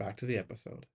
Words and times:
Back 0.00 0.16
to 0.16 0.24
the 0.24 0.38
episode. 0.38 0.86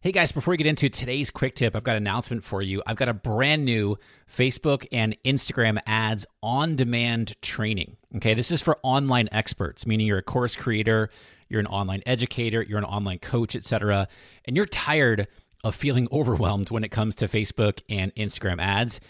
Hey 0.00 0.12
guys, 0.12 0.30
before 0.30 0.52
we 0.52 0.56
get 0.56 0.68
into 0.68 0.88
today's 0.88 1.28
quick 1.28 1.54
tip, 1.54 1.74
I've 1.74 1.82
got 1.82 1.96
an 1.96 2.04
announcement 2.04 2.44
for 2.44 2.62
you. 2.62 2.84
I've 2.86 2.94
got 2.94 3.08
a 3.08 3.12
brand 3.12 3.64
new 3.64 3.98
Facebook 4.32 4.86
and 4.92 5.16
Instagram 5.24 5.76
ads 5.88 6.24
on 6.40 6.76
demand 6.76 7.34
training. 7.42 7.96
Okay, 8.14 8.32
this 8.34 8.52
is 8.52 8.62
for 8.62 8.78
online 8.84 9.28
experts, 9.32 9.88
meaning 9.88 10.06
you're 10.06 10.18
a 10.18 10.22
course 10.22 10.54
creator, 10.54 11.10
you're 11.48 11.58
an 11.58 11.66
online 11.66 12.00
educator, 12.06 12.62
you're 12.62 12.78
an 12.78 12.84
online 12.84 13.18
coach, 13.18 13.56
etc., 13.56 14.06
and 14.44 14.54
you're 14.54 14.66
tired 14.66 15.26
of 15.64 15.74
feeling 15.74 16.06
overwhelmed 16.12 16.70
when 16.70 16.84
it 16.84 16.92
comes 16.92 17.16
to 17.16 17.26
Facebook 17.26 17.82
and 17.88 18.14
Instagram 18.14 18.62
ads, 18.62 19.00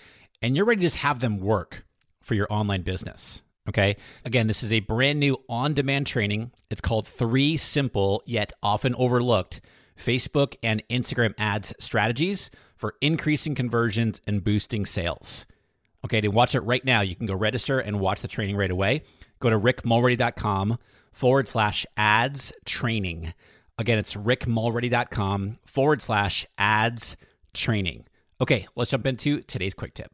and 0.40 0.56
you're 0.56 0.64
ready 0.64 0.80
to 0.80 0.86
just 0.86 0.96
have 0.96 1.20
them 1.20 1.38
work 1.38 1.84
for 2.22 2.34
your 2.34 2.46
online 2.48 2.80
business. 2.80 3.42
Okay. 3.70 3.96
Again, 4.24 4.48
this 4.48 4.64
is 4.64 4.72
a 4.72 4.80
brand 4.80 5.20
new 5.20 5.38
on 5.48 5.74
demand 5.74 6.08
training. 6.08 6.50
It's 6.70 6.80
called 6.80 7.06
Three 7.06 7.56
Simple 7.56 8.20
Yet 8.26 8.52
Often 8.64 8.96
Overlooked 8.96 9.60
Facebook 9.96 10.56
and 10.60 10.82
Instagram 10.90 11.34
Ads 11.38 11.74
Strategies 11.78 12.50
for 12.74 12.96
Increasing 13.00 13.54
Conversions 13.54 14.20
and 14.26 14.42
Boosting 14.42 14.84
Sales. 14.86 15.46
Okay. 16.04 16.20
To 16.20 16.28
watch 16.28 16.56
it 16.56 16.60
right 16.62 16.84
now, 16.84 17.00
you 17.00 17.14
can 17.14 17.26
go 17.26 17.34
register 17.34 17.78
and 17.78 18.00
watch 18.00 18.22
the 18.22 18.28
training 18.28 18.56
right 18.56 18.72
away. 18.72 19.04
Go 19.38 19.50
to 19.50 19.58
rickmulready.com 19.58 20.76
forward 21.12 21.46
slash 21.46 21.86
ads 21.96 22.52
training. 22.64 23.34
Again, 23.78 23.98
it's 23.98 24.14
rickmulready.com 24.14 25.58
forward 25.64 26.02
slash 26.02 26.44
ads 26.58 27.16
training. 27.54 28.06
Okay, 28.40 28.66
let's 28.74 28.90
jump 28.90 29.06
into 29.06 29.42
today's 29.42 29.74
quick 29.74 29.94
tip. 29.94 30.10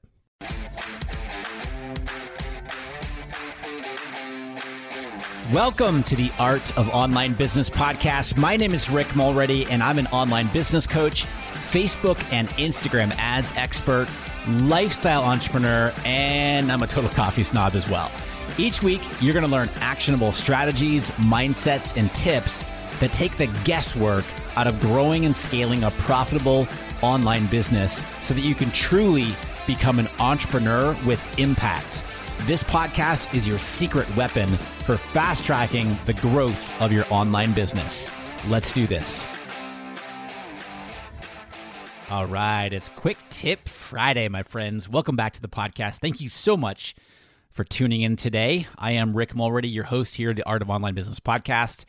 Welcome 5.52 6.02
to 6.04 6.16
the 6.16 6.32
Art 6.40 6.76
of 6.76 6.88
Online 6.88 7.32
Business 7.32 7.70
podcast. 7.70 8.36
My 8.36 8.56
name 8.56 8.74
is 8.74 8.90
Rick 8.90 9.14
Mulready, 9.14 9.64
and 9.66 9.80
I'm 9.80 9.96
an 9.96 10.08
online 10.08 10.48
business 10.48 10.88
coach, 10.88 11.24
Facebook 11.70 12.20
and 12.32 12.48
Instagram 12.50 13.14
ads 13.16 13.52
expert, 13.52 14.08
lifestyle 14.48 15.22
entrepreneur, 15.22 15.94
and 16.04 16.72
I'm 16.72 16.82
a 16.82 16.88
total 16.88 17.10
coffee 17.10 17.44
snob 17.44 17.76
as 17.76 17.88
well. 17.88 18.10
Each 18.58 18.82
week, 18.82 19.02
you're 19.20 19.34
going 19.34 19.44
to 19.44 19.50
learn 19.50 19.68
actionable 19.76 20.32
strategies, 20.32 21.12
mindsets, 21.12 21.96
and 21.96 22.12
tips 22.12 22.64
that 22.98 23.12
take 23.12 23.36
the 23.36 23.46
guesswork 23.62 24.24
out 24.56 24.66
of 24.66 24.80
growing 24.80 25.26
and 25.26 25.36
scaling 25.36 25.84
a 25.84 25.92
profitable 25.92 26.66
online 27.02 27.46
business 27.46 28.02
so 28.20 28.34
that 28.34 28.40
you 28.40 28.56
can 28.56 28.72
truly 28.72 29.36
become 29.64 30.00
an 30.00 30.08
entrepreneur 30.18 30.98
with 31.06 31.20
impact. 31.38 32.04
This 32.46 32.64
podcast 32.64 33.32
is 33.32 33.46
your 33.46 33.60
secret 33.60 34.12
weapon 34.16 34.58
for 34.86 34.96
fast 34.96 35.44
tracking 35.44 35.98
the 36.06 36.12
growth 36.14 36.70
of 36.80 36.92
your 36.92 37.04
online 37.12 37.52
business. 37.52 38.08
Let's 38.46 38.70
do 38.70 38.86
this. 38.86 39.26
All 42.08 42.26
right, 42.26 42.72
it's 42.72 42.88
Quick 42.90 43.18
Tip 43.28 43.68
Friday, 43.68 44.28
my 44.28 44.44
friends. 44.44 44.88
Welcome 44.88 45.16
back 45.16 45.32
to 45.32 45.42
the 45.42 45.48
podcast. 45.48 45.98
Thank 45.98 46.20
you 46.20 46.28
so 46.28 46.56
much 46.56 46.94
for 47.50 47.64
tuning 47.64 48.02
in 48.02 48.14
today. 48.14 48.68
I 48.78 48.92
am 48.92 49.16
Rick 49.16 49.34
Mulready, 49.34 49.68
your 49.68 49.82
host 49.82 50.14
here, 50.14 50.30
at 50.30 50.36
the 50.36 50.46
Art 50.46 50.62
of 50.62 50.70
Online 50.70 50.94
Business 50.94 51.18
podcast. 51.18 51.84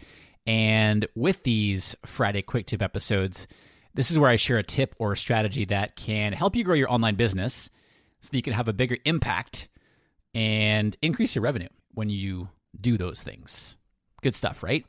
And 0.47 1.05
with 1.13 1.43
these 1.43 1.95
Friday 2.03 2.41
Quick 2.41 2.65
Tip 2.65 2.81
episodes, 2.81 3.45
this 3.93 4.09
is 4.09 4.17
where 4.17 4.31
I 4.31 4.37
share 4.37 4.57
a 4.57 4.63
tip 4.63 4.95
or 4.97 5.13
a 5.13 5.17
strategy 5.17 5.65
that 5.65 5.97
can 5.97 6.33
help 6.33 6.55
you 6.55 6.63
grow 6.63 6.73
your 6.73 6.91
online 6.91 7.15
business 7.15 7.69
so 8.21 8.29
that 8.31 8.37
you 8.37 8.43
can 8.43 8.53
have 8.53 8.67
a 8.67 8.73
bigger 8.73 8.97
impact 9.05 9.67
and 10.33 10.97
increase 11.03 11.35
your 11.35 11.43
revenue 11.43 11.69
when 11.93 12.09
you 12.09 12.49
do 12.81 12.97
those 12.97 13.23
things. 13.23 13.77
Good 14.21 14.35
stuff, 14.35 14.63
right? 14.63 14.85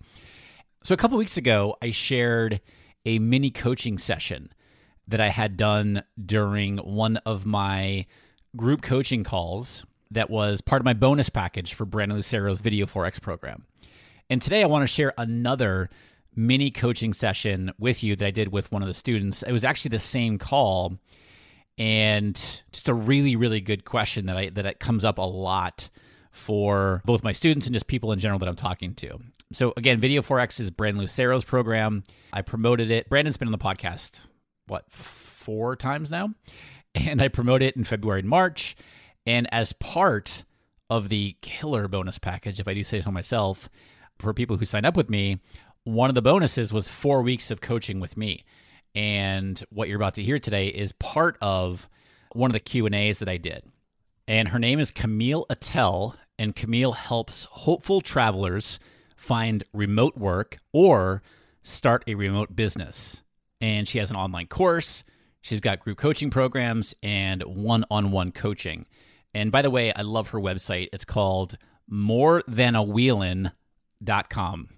So, 0.85 0.95
a 0.95 0.97
couple 0.97 1.19
weeks 1.19 1.37
ago, 1.37 1.77
I 1.83 1.91
shared 1.91 2.61
a 3.05 3.19
mini 3.19 3.51
coaching 3.51 3.99
session 3.99 4.51
that 5.07 5.21
I 5.21 5.29
had 5.29 5.57
done 5.57 6.03
during 6.23 6.79
one 6.79 7.17
of 7.19 7.47
my 7.47 8.07
group 8.57 8.83
coaching 8.83 9.25
calls 9.25 9.85
that 10.11 10.31
was 10.31 10.61
part 10.61 10.81
of 10.81 10.85
my 10.85 10.95
bonus 10.95 11.29
package 11.29 11.75
for 11.75 11.85
Brandon 11.85 12.17
Lucero's 12.17 12.61
Video 12.61 12.87
Forex 12.87 13.21
program. 13.21 13.67
And 14.31 14.41
today 14.41 14.63
I 14.63 14.67
want 14.67 14.83
to 14.83 14.87
share 14.87 15.13
another 15.19 15.91
mini 16.35 16.71
coaching 16.71 17.13
session 17.13 17.73
with 17.79 18.03
you 18.03 18.17
that 18.17 18.27
I 18.27 18.31
did 18.31 18.53
with 18.53 18.71
one 18.71 18.83
of 18.83 18.89
the 18.89 18.95
students. 18.95 19.43
It 19.43 19.53
was 19.53 19.65
actually 19.65 19.91
the 19.91 19.99
same 19.99 20.39
call, 20.39 20.99
and 21.77 22.35
just 22.73 22.89
a 22.89 22.95
really 22.95 23.37
really 23.37 23.61
good 23.61 23.85
question 23.85 24.27
that 24.27 24.37
I 24.37 24.51
that 24.51 24.81
comes 24.81 25.05
up 25.05 25.19
a 25.19 25.23
lot 25.23 25.91
for 26.31 27.03
both 27.05 27.23
my 27.23 27.33
students 27.33 27.67
and 27.67 27.75
just 27.75 27.87
people 27.87 28.13
in 28.13 28.19
general 28.19 28.39
that 28.39 28.49
I'm 28.49 28.57
talking 28.57 28.95
to. 28.97 29.19
So 29.53 29.73
again, 29.77 29.99
Video 29.99 30.23
Forex 30.23 30.61
is 30.61 30.71
Brandon 30.71 31.03
Lucero's 31.03 31.45
program. 31.45 32.03
I 32.33 32.43
promoted 32.43 32.91
it. 32.91 33.09
Brandon's 33.09 33.37
been 33.37 33.49
on 33.49 33.53
the 33.53 33.59
podcast 33.59 34.25
what 34.67 34.91
four 34.91 35.77
times 35.77 36.11
now, 36.11 36.35
and 36.95 37.21
I 37.23 37.29
promoted 37.29 37.69
it 37.69 37.77
in 37.77 37.85
February 37.85 38.21
and 38.21 38.29
March. 38.29 38.77
And 39.27 39.53
as 39.53 39.73
part 39.75 40.45
of 40.91 41.09
the 41.09 41.37
killer 41.43 41.89
bonus 41.89 42.19
package, 42.19 42.61
if 42.61 42.69
I 42.69 42.75
do 42.75 42.85
say 42.85 43.01
so 43.01 43.11
myself, 43.11 43.69
for 44.19 44.33
people 44.35 44.57
who 44.57 44.65
signed 44.65 44.87
up 44.87 44.97
with 44.97 45.11
me, 45.11 45.41
one 45.85 46.09
of 46.09 46.15
the 46.15 46.23
bonuses 46.23 46.73
was 46.73 46.89
four 46.89 47.23
weeks 47.23 47.51
of 47.51 47.61
coaching 47.61 48.01
with 48.01 48.17
me. 48.17 48.45
And 48.95 49.63
what 49.71 49.89
you're 49.89 49.97
about 49.97 50.15
to 50.15 50.23
hear 50.23 50.39
today 50.39 50.69
is 50.69 50.93
part 50.93 51.37
of 51.41 51.89
one 52.33 52.51
of 52.51 52.53
the 52.53 52.61
Q&As 52.61 53.21
that 53.21 53.29
I 53.29 53.37
did. 53.37 53.63
And 54.27 54.49
her 54.49 54.59
name 54.59 54.81
is 54.81 54.91
Camille 54.91 55.47
Attell, 55.49 56.17
and 56.39 56.55
Camille 56.55 56.93
helps 56.93 57.47
hopeful 57.51 58.01
travelers 58.01 58.79
find 59.17 59.65
remote 59.73 60.17
work 60.17 60.59
or 60.73 61.23
start 61.63 62.05
a 62.07 62.15
remote 62.15 62.55
business. 62.55 63.25
And 63.61 63.89
she 63.89 63.99
has 63.99 64.11
an 64.11 64.17
online 64.17 64.47
course, 64.47 65.03
she's 65.41 65.61
got 65.61 65.81
group 65.81 65.99
coaching 65.99 66.31
programs 66.31 66.95
and 67.03 67.43
one-on-one 67.43 68.31
coaching. 68.33 68.87
And 69.35 69.53
by 69.53 69.61
the 69.63 69.71
way, 69.71 69.93
I 69.93 70.03
love 70.03 70.31
her 70.31 70.41
website. 70.41 70.89
It's 70.93 71.05
called 71.05 71.59
morethanawheelin.com 71.91 74.69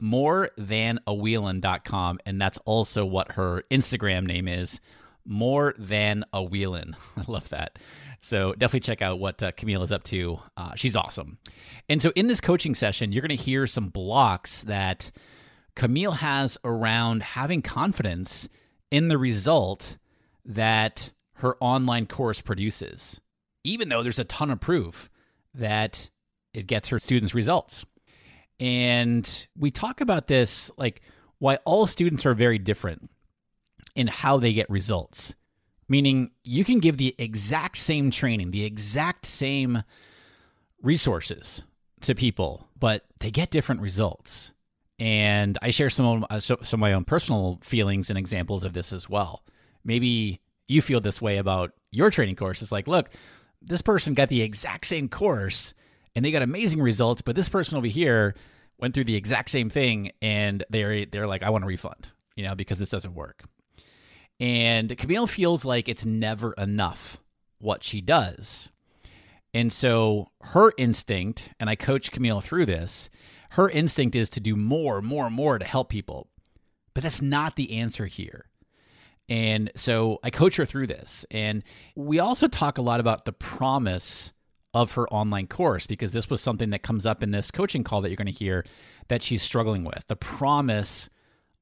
more 0.00 0.50
than 0.56 0.98
a 1.06 1.12
wheelin.com 1.12 2.18
and 2.26 2.40
that's 2.40 2.58
also 2.64 3.04
what 3.04 3.32
her 3.32 3.62
instagram 3.70 4.26
name 4.26 4.48
is 4.48 4.80
more 5.24 5.74
than 5.78 6.24
a 6.32 6.42
wheelin 6.42 6.94
i 7.16 7.22
love 7.26 7.48
that 7.50 7.78
so 8.22 8.52
definitely 8.52 8.80
check 8.80 9.02
out 9.02 9.18
what 9.18 9.42
uh, 9.42 9.52
camille 9.52 9.82
is 9.82 9.92
up 9.92 10.02
to 10.04 10.38
uh, 10.56 10.72
she's 10.74 10.96
awesome 10.96 11.38
and 11.88 12.00
so 12.00 12.12
in 12.14 12.28
this 12.28 12.40
coaching 12.40 12.74
session 12.74 13.12
you're 13.12 13.22
going 13.22 13.36
to 13.36 13.42
hear 13.42 13.66
some 13.66 13.88
blocks 13.88 14.62
that 14.64 15.10
camille 15.74 16.12
has 16.12 16.58
around 16.64 17.22
having 17.22 17.62
confidence 17.62 18.48
in 18.90 19.08
the 19.08 19.18
result 19.18 19.96
that 20.44 21.12
her 21.36 21.56
online 21.60 22.06
course 22.06 22.40
produces, 22.40 23.20
even 23.64 23.88
though 23.88 24.02
there's 24.02 24.18
a 24.18 24.24
ton 24.24 24.50
of 24.50 24.60
proof 24.60 25.10
that 25.54 26.10
it 26.54 26.66
gets 26.66 26.88
her 26.88 26.98
students 26.98 27.34
results. 27.34 27.84
And 28.60 29.48
we 29.58 29.70
talk 29.70 30.00
about 30.00 30.26
this 30.26 30.70
like 30.76 31.02
why 31.38 31.56
all 31.64 31.86
students 31.86 32.26
are 32.26 32.34
very 32.34 32.58
different 32.58 33.10
in 33.96 34.06
how 34.06 34.38
they 34.38 34.52
get 34.52 34.70
results. 34.70 35.34
Meaning, 35.92 36.30
you 36.42 36.64
can 36.64 36.78
give 36.78 36.96
the 36.96 37.14
exact 37.18 37.76
same 37.76 38.10
training, 38.10 38.50
the 38.50 38.64
exact 38.64 39.26
same 39.26 39.82
resources 40.80 41.64
to 42.00 42.14
people, 42.14 42.66
but 42.80 43.04
they 43.20 43.30
get 43.30 43.50
different 43.50 43.82
results. 43.82 44.54
And 44.98 45.58
I 45.60 45.68
share 45.68 45.90
some 45.90 46.06
of, 46.06 46.24
uh, 46.30 46.40
some 46.40 46.58
of 46.62 46.78
my 46.78 46.94
own 46.94 47.04
personal 47.04 47.58
feelings 47.62 48.08
and 48.08 48.18
examples 48.18 48.64
of 48.64 48.72
this 48.72 48.90
as 48.90 49.10
well. 49.10 49.44
Maybe 49.84 50.40
you 50.66 50.80
feel 50.80 51.02
this 51.02 51.20
way 51.20 51.36
about 51.36 51.72
your 51.90 52.08
training 52.08 52.36
course. 52.36 52.62
It's 52.62 52.72
like, 52.72 52.88
look, 52.88 53.10
this 53.60 53.82
person 53.82 54.14
got 54.14 54.30
the 54.30 54.40
exact 54.40 54.86
same 54.86 55.10
course 55.10 55.74
and 56.16 56.24
they 56.24 56.32
got 56.32 56.40
amazing 56.40 56.80
results, 56.80 57.20
but 57.20 57.36
this 57.36 57.50
person 57.50 57.76
over 57.76 57.86
here 57.86 58.34
went 58.78 58.94
through 58.94 59.04
the 59.04 59.16
exact 59.16 59.50
same 59.50 59.68
thing 59.68 60.12
and 60.22 60.64
they're 60.70 61.04
they're 61.04 61.26
like, 61.26 61.42
I 61.42 61.50
want 61.50 61.64
a 61.64 61.66
refund, 61.66 62.08
you 62.34 62.44
know, 62.46 62.54
because 62.54 62.78
this 62.78 62.88
doesn't 62.88 63.14
work. 63.14 63.44
And 64.42 64.98
Camille 64.98 65.28
feels 65.28 65.64
like 65.64 65.88
it's 65.88 66.04
never 66.04 66.52
enough 66.54 67.16
what 67.58 67.84
she 67.84 68.00
does. 68.00 68.70
And 69.54 69.72
so 69.72 70.32
her 70.40 70.72
instinct, 70.76 71.50
and 71.60 71.70
I 71.70 71.76
coach 71.76 72.10
Camille 72.10 72.40
through 72.40 72.66
this, 72.66 73.08
her 73.50 73.70
instinct 73.70 74.16
is 74.16 74.28
to 74.30 74.40
do 74.40 74.56
more, 74.56 75.00
more, 75.00 75.30
more 75.30 75.60
to 75.60 75.64
help 75.64 75.90
people. 75.90 76.26
But 76.92 77.04
that's 77.04 77.22
not 77.22 77.54
the 77.54 77.78
answer 77.78 78.06
here. 78.06 78.46
And 79.28 79.70
so 79.76 80.18
I 80.24 80.30
coach 80.30 80.56
her 80.56 80.66
through 80.66 80.88
this. 80.88 81.24
And 81.30 81.62
we 81.94 82.18
also 82.18 82.48
talk 82.48 82.78
a 82.78 82.82
lot 82.82 82.98
about 82.98 83.24
the 83.24 83.32
promise 83.32 84.32
of 84.74 84.90
her 84.94 85.08
online 85.12 85.46
course 85.46 85.86
because 85.86 86.10
this 86.10 86.28
was 86.28 86.40
something 86.40 86.70
that 86.70 86.82
comes 86.82 87.06
up 87.06 87.22
in 87.22 87.30
this 87.30 87.52
coaching 87.52 87.84
call 87.84 88.00
that 88.00 88.08
you're 88.08 88.16
going 88.16 88.26
to 88.26 88.32
hear 88.32 88.64
that 89.06 89.22
she's 89.22 89.42
struggling 89.42 89.84
with. 89.84 90.04
The 90.08 90.16
promise 90.16 91.10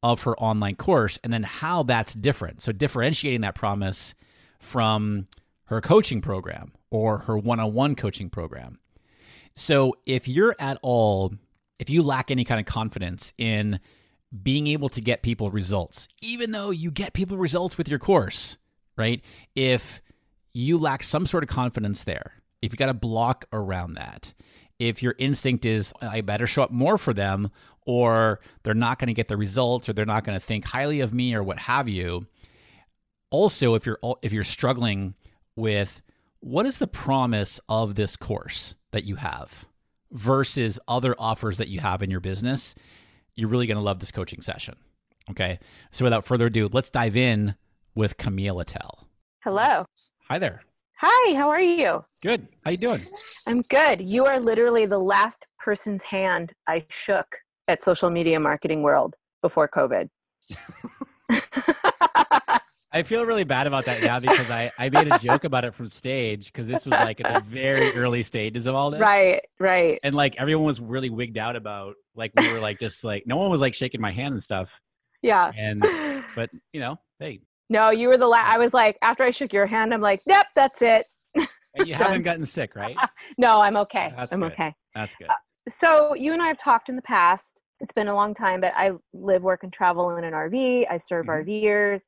of 0.02 0.22
her 0.22 0.38
online 0.38 0.76
course 0.76 1.18
and 1.22 1.32
then 1.32 1.42
how 1.42 1.82
that's 1.82 2.14
different. 2.14 2.62
So, 2.62 2.72
differentiating 2.72 3.42
that 3.42 3.54
promise 3.54 4.14
from 4.58 5.26
her 5.64 5.80
coaching 5.80 6.20
program 6.20 6.72
or 6.90 7.18
her 7.18 7.36
one 7.36 7.60
on 7.60 7.72
one 7.72 7.94
coaching 7.94 8.28
program. 8.28 8.78
So, 9.56 9.94
if 10.06 10.28
you're 10.28 10.56
at 10.58 10.78
all, 10.82 11.34
if 11.78 11.90
you 11.90 12.02
lack 12.02 12.30
any 12.30 12.44
kind 12.44 12.60
of 12.60 12.66
confidence 12.66 13.32
in 13.38 13.80
being 14.42 14.68
able 14.68 14.88
to 14.90 15.00
get 15.00 15.22
people 15.22 15.50
results, 15.50 16.08
even 16.20 16.52
though 16.52 16.70
you 16.70 16.90
get 16.90 17.12
people 17.12 17.36
results 17.36 17.76
with 17.76 17.88
your 17.88 17.98
course, 17.98 18.58
right? 18.96 19.22
If 19.54 20.00
you 20.52 20.78
lack 20.78 21.02
some 21.02 21.26
sort 21.26 21.42
of 21.42 21.48
confidence 21.48 22.04
there, 22.04 22.34
if 22.62 22.72
you 22.72 22.76
got 22.76 22.88
a 22.88 22.94
block 22.94 23.46
around 23.52 23.94
that, 23.94 24.34
if 24.80 25.02
your 25.02 25.14
instinct 25.18 25.66
is, 25.66 25.92
I 26.00 26.22
better 26.22 26.46
show 26.46 26.62
up 26.62 26.72
more 26.72 26.98
for 26.98 27.12
them, 27.12 27.50
or 27.82 28.40
they're 28.62 28.74
not 28.74 28.98
going 28.98 29.08
to 29.08 29.14
get 29.14 29.28
the 29.28 29.36
results, 29.36 29.88
or 29.88 29.92
they're 29.92 30.06
not 30.06 30.24
going 30.24 30.38
to 30.38 30.44
think 30.44 30.64
highly 30.64 31.00
of 31.00 31.14
me, 31.14 31.34
or 31.34 31.42
what 31.42 31.60
have 31.60 31.88
you. 31.88 32.26
Also, 33.30 33.74
if 33.74 33.86
you're 33.86 33.98
if 34.22 34.32
you're 34.32 34.42
struggling 34.42 35.14
with 35.54 36.02
what 36.40 36.66
is 36.66 36.78
the 36.78 36.86
promise 36.86 37.60
of 37.68 37.94
this 37.94 38.16
course 38.16 38.74
that 38.90 39.04
you 39.04 39.16
have 39.16 39.66
versus 40.10 40.80
other 40.88 41.14
offers 41.18 41.58
that 41.58 41.68
you 41.68 41.78
have 41.78 42.02
in 42.02 42.10
your 42.10 42.20
business, 42.20 42.74
you're 43.36 43.48
really 43.48 43.66
going 43.66 43.76
to 43.76 43.82
love 43.82 44.00
this 44.00 44.10
coaching 44.10 44.40
session. 44.40 44.74
Okay. 45.30 45.60
So 45.92 46.04
without 46.04 46.24
further 46.24 46.46
ado, 46.46 46.68
let's 46.72 46.90
dive 46.90 47.16
in 47.16 47.54
with 47.94 48.16
Camille 48.16 48.58
Attell. 48.58 49.06
Hello. 49.44 49.84
Hi 50.28 50.38
there. 50.38 50.62
Hi, 51.02 51.34
how 51.34 51.48
are 51.48 51.62
you? 51.62 52.04
Good. 52.22 52.46
How 52.62 52.72
you 52.72 52.76
doing? 52.76 53.00
I'm 53.46 53.62
good. 53.62 54.02
You 54.02 54.26
are 54.26 54.38
literally 54.38 54.84
the 54.84 54.98
last 54.98 55.46
person's 55.58 56.02
hand 56.02 56.52
I 56.68 56.84
shook 56.90 57.24
at 57.68 57.82
social 57.82 58.10
media 58.10 58.38
marketing 58.38 58.82
world 58.82 59.14
before 59.40 59.66
COVID. 59.66 60.10
I 62.92 63.02
feel 63.02 63.24
really 63.24 63.44
bad 63.44 63.66
about 63.66 63.86
that 63.86 64.02
now 64.02 64.20
because 64.20 64.50
I, 64.50 64.72
I 64.78 64.90
made 64.90 65.10
a 65.10 65.18
joke 65.18 65.44
about 65.44 65.64
it 65.64 65.74
from 65.74 65.88
stage 65.88 66.52
because 66.52 66.66
this 66.66 66.84
was 66.84 66.90
like 66.90 67.22
at 67.24 67.32
the 67.32 67.50
very 67.50 67.94
early 67.94 68.22
stages 68.22 68.66
of 68.66 68.74
all 68.74 68.90
this. 68.90 69.00
Right, 69.00 69.40
right. 69.58 69.98
And 70.02 70.14
like 70.14 70.34
everyone 70.36 70.66
was 70.66 70.80
really 70.80 71.08
wigged 71.08 71.38
out 71.38 71.56
about 71.56 71.94
like 72.14 72.32
we 72.38 72.52
were 72.52 72.60
like 72.60 72.78
just 72.78 73.04
like 73.04 73.22
no 73.24 73.38
one 73.38 73.50
was 73.50 73.62
like 73.62 73.72
shaking 73.72 74.02
my 74.02 74.12
hand 74.12 74.34
and 74.34 74.42
stuff. 74.42 74.70
Yeah. 75.22 75.50
And 75.56 75.80
but 76.36 76.50
you 76.74 76.80
know, 76.80 76.98
hey, 77.20 77.40
no, 77.70 77.90
you 77.90 78.08
were 78.08 78.18
the 78.18 78.26
last. 78.28 78.52
I 78.52 78.58
was 78.58 78.74
like, 78.74 78.98
after 79.00 79.22
I 79.22 79.30
shook 79.30 79.52
your 79.52 79.66
hand, 79.66 79.94
I'm 79.94 80.00
like, 80.00 80.20
yep, 80.26 80.46
that's 80.54 80.82
it. 80.82 81.06
And 81.74 81.86
you 81.86 81.94
haven't 81.94 82.22
gotten 82.24 82.44
sick, 82.44 82.74
right? 82.76 82.96
no, 83.38 83.60
I'm 83.62 83.76
okay. 83.78 84.12
That's 84.16 84.34
I'm 84.34 84.40
good. 84.40 84.52
okay. 84.52 84.74
That's 84.94 85.14
good. 85.16 85.28
Uh, 85.28 85.34
so 85.68 86.14
you 86.14 86.32
and 86.32 86.42
I 86.42 86.48
have 86.48 86.58
talked 86.58 86.88
in 86.88 86.96
the 86.96 87.02
past. 87.02 87.54
It's 87.78 87.92
been 87.92 88.08
a 88.08 88.14
long 88.14 88.34
time, 88.34 88.60
but 88.60 88.72
I 88.76 88.90
live, 89.14 89.42
work, 89.42 89.60
and 89.62 89.72
travel 89.72 90.10
in 90.16 90.24
an 90.24 90.34
RV. 90.34 90.86
I 90.90 90.96
serve 90.98 91.26
Mhm. 91.26 91.44
RVers. 91.46 92.02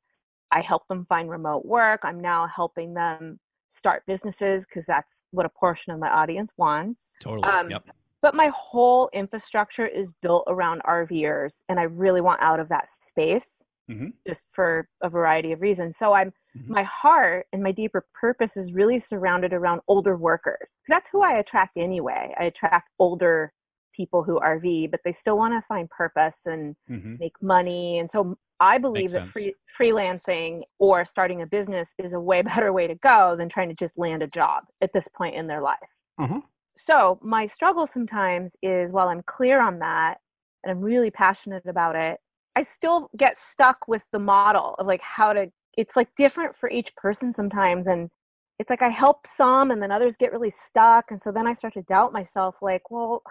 I 0.51 0.61
help 0.61 0.87
them 0.87 1.05
find 1.07 1.29
remote 1.29 1.65
work. 1.65 2.01
I'm 2.03 2.19
now 2.21 2.45
helping 2.45 2.93
them 2.93 3.39
start 3.69 4.03
businesses 4.05 4.67
because 4.67 4.85
that's 4.85 5.23
what 5.31 5.45
a 5.47 5.49
portion 5.49 5.93
of 5.93 5.99
my 5.99 6.09
audience 6.09 6.51
wants. 6.57 7.15
Totally. 7.19 7.47
um, 7.49 7.71
yep. 7.71 7.83
But 8.21 8.35
my 8.35 8.51
whole 8.55 9.09
infrastructure 9.13 9.87
is 9.87 10.09
built 10.21 10.43
around 10.47 10.81
RVers, 10.83 11.63
and 11.69 11.79
I 11.79 11.83
really 11.83 12.21
want 12.21 12.41
out 12.41 12.59
of 12.59 12.69
that 12.69 12.87
space 12.89 13.63
Mhm. 13.89 14.13
just 14.27 14.45
for 14.51 14.87
a 15.01 15.09
variety 15.09 15.51
of 15.51 15.61
reasons. 15.61 15.97
So 15.97 16.13
I'm 16.13 16.33
Mhm. 16.55 16.67
my 16.69 16.83
heart 16.83 17.47
and 17.51 17.61
my 17.63 17.71
deeper 17.71 18.05
purpose 18.13 18.55
is 18.57 18.71
really 18.73 18.97
surrounded 18.97 19.53
around 19.53 19.81
older 19.87 20.15
workers. 20.17 20.81
That's 20.87 21.09
who 21.09 21.21
I 21.23 21.37
attract 21.37 21.77
anyway. 21.77 22.33
I 22.39 22.45
attract 22.45 22.89
older 22.99 23.53
people 23.93 24.23
who 24.23 24.39
RV, 24.39 24.87
but 24.87 25.01
they 25.03 25.11
still 25.11 25.37
want 25.37 25.53
to 25.53 25.61
find 25.67 25.89
purpose 25.89 26.41
and 26.45 26.75
Mhm. 26.89 27.19
make 27.19 27.41
money. 27.41 27.99
And 27.99 28.09
so 28.09 28.37
I 28.59 28.77
believe 28.77 29.11
Makes 29.11 29.13
that 29.13 29.27
free, 29.27 29.55
freelancing 29.77 30.63
or 30.79 31.05
starting 31.05 31.41
a 31.41 31.45
business 31.47 31.93
is 31.97 32.13
a 32.13 32.19
way 32.19 32.41
better 32.63 32.71
way 32.73 32.87
to 32.87 32.95
go 32.95 33.35
than 33.35 33.49
trying 33.49 33.69
to 33.69 33.75
just 33.75 33.97
land 33.97 34.23
a 34.23 34.27
job 34.27 34.65
at 34.81 34.93
this 34.93 35.07
point 35.09 35.35
in 35.35 35.47
their 35.47 35.61
life. 35.61 35.77
Uh-huh. 36.17 36.41
So 36.75 37.19
my 37.21 37.47
struggle 37.47 37.85
sometimes 37.87 38.55
is 38.63 38.91
while 38.91 39.09
I'm 39.09 39.23
clear 39.23 39.61
on 39.61 39.79
that 39.79 40.19
and 40.63 40.71
I'm 40.71 40.81
really 40.81 41.11
passionate 41.11 41.65
about 41.67 41.95
it, 41.95 42.19
I 42.55 42.63
still 42.63 43.09
get 43.17 43.39
stuck 43.39 43.87
with 43.87 44.03
the 44.11 44.19
model 44.19 44.75
of 44.79 44.85
like 44.87 45.01
how 45.01 45.33
to 45.33 45.51
it's 45.77 45.95
like 45.95 46.09
different 46.15 46.55
for 46.59 46.69
each 46.69 46.89
person 46.95 47.33
sometimes 47.33 47.87
and 47.87 48.09
it's 48.59 48.69
like 48.69 48.81
I 48.83 48.89
help 48.89 49.25
some 49.25 49.71
and 49.71 49.81
then 49.81 49.91
others 49.91 50.15
get 50.17 50.31
really 50.31 50.51
stuck 50.51 51.09
and 51.11 51.21
so 51.21 51.31
then 51.31 51.47
I 51.47 51.53
start 51.53 51.73
to 51.73 51.81
doubt 51.83 52.13
myself 52.13 52.55
like, 52.61 52.91
well, 52.91 53.23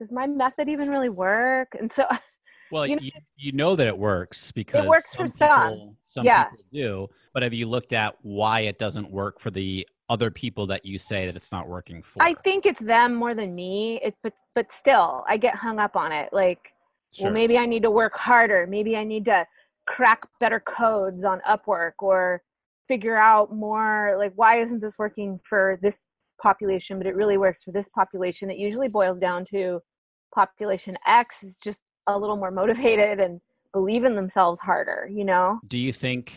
does 0.00 0.12
my 0.12 0.26
method 0.26 0.68
even 0.68 0.88
really 0.88 1.08
work? 1.08 1.68
And 1.78 1.92
so 1.92 2.04
Well, 2.72 2.86
you 2.86 2.98
you, 3.00 3.10
know- 3.14 3.20
you, 3.36 3.52
know 3.52 3.76
that 3.76 3.86
it 3.86 3.96
works 3.98 4.50
because 4.52 4.84
it 4.84 4.88
works 4.88 5.10
for 5.14 5.26
some. 5.28 5.70
people, 5.72 5.96
some 6.08 6.24
Yeah. 6.24 6.44
people 6.44 6.64
do. 6.72 7.08
But 7.32 7.42
have 7.42 7.52
you 7.52 7.66
looked 7.68 7.92
at 7.92 8.14
why 8.22 8.60
it 8.60 8.78
doesn't 8.78 9.10
work 9.10 9.40
for 9.40 9.50
the 9.50 9.86
other 10.08 10.30
people 10.30 10.66
that 10.68 10.84
you 10.84 10.98
say 10.98 11.26
that 11.26 11.36
it's 11.36 11.52
not 11.52 11.68
working 11.68 12.02
for? 12.02 12.22
I 12.22 12.34
think 12.42 12.64
it's 12.66 12.80
them 12.80 13.14
more 13.14 13.34
than 13.34 13.54
me. 13.54 14.00
It 14.02 14.14
but 14.22 14.32
but 14.54 14.66
still 14.78 15.24
I 15.28 15.36
get 15.36 15.54
hung 15.56 15.78
up 15.78 15.94
on 15.96 16.10
it 16.12 16.30
like 16.32 16.72
Sure. 17.14 17.26
well 17.26 17.32
maybe 17.34 17.56
i 17.56 17.66
need 17.66 17.82
to 17.82 17.90
work 17.90 18.14
harder. 18.14 18.66
Maybe 18.66 18.96
i 18.96 19.04
need 19.04 19.24
to 19.26 19.46
crack 19.86 20.26
better 20.40 20.60
codes 20.60 21.24
on 21.24 21.40
upwork 21.48 21.92
or 22.00 22.42
figure 22.88 23.16
out 23.16 23.54
more 23.54 24.16
like 24.18 24.32
why 24.34 24.60
isn't 24.60 24.80
this 24.80 24.98
working 24.98 25.38
for 25.48 25.78
this 25.82 26.04
population 26.42 26.98
but 26.98 27.06
it 27.06 27.14
really 27.14 27.38
works 27.38 27.62
for 27.62 27.72
this 27.72 27.88
population? 27.88 28.50
It 28.50 28.58
usually 28.58 28.88
boils 28.88 29.18
down 29.18 29.44
to 29.50 29.80
population 30.34 30.96
x 31.06 31.42
is 31.42 31.56
just 31.62 31.80
a 32.06 32.18
little 32.18 32.36
more 32.36 32.50
motivated 32.50 33.20
and 33.20 33.40
believe 33.72 34.04
in 34.04 34.14
themselves 34.16 34.60
harder 34.60 35.08
you 35.10 35.24
know? 35.24 35.60
Do 35.66 35.78
you 35.78 35.92
think 35.92 36.32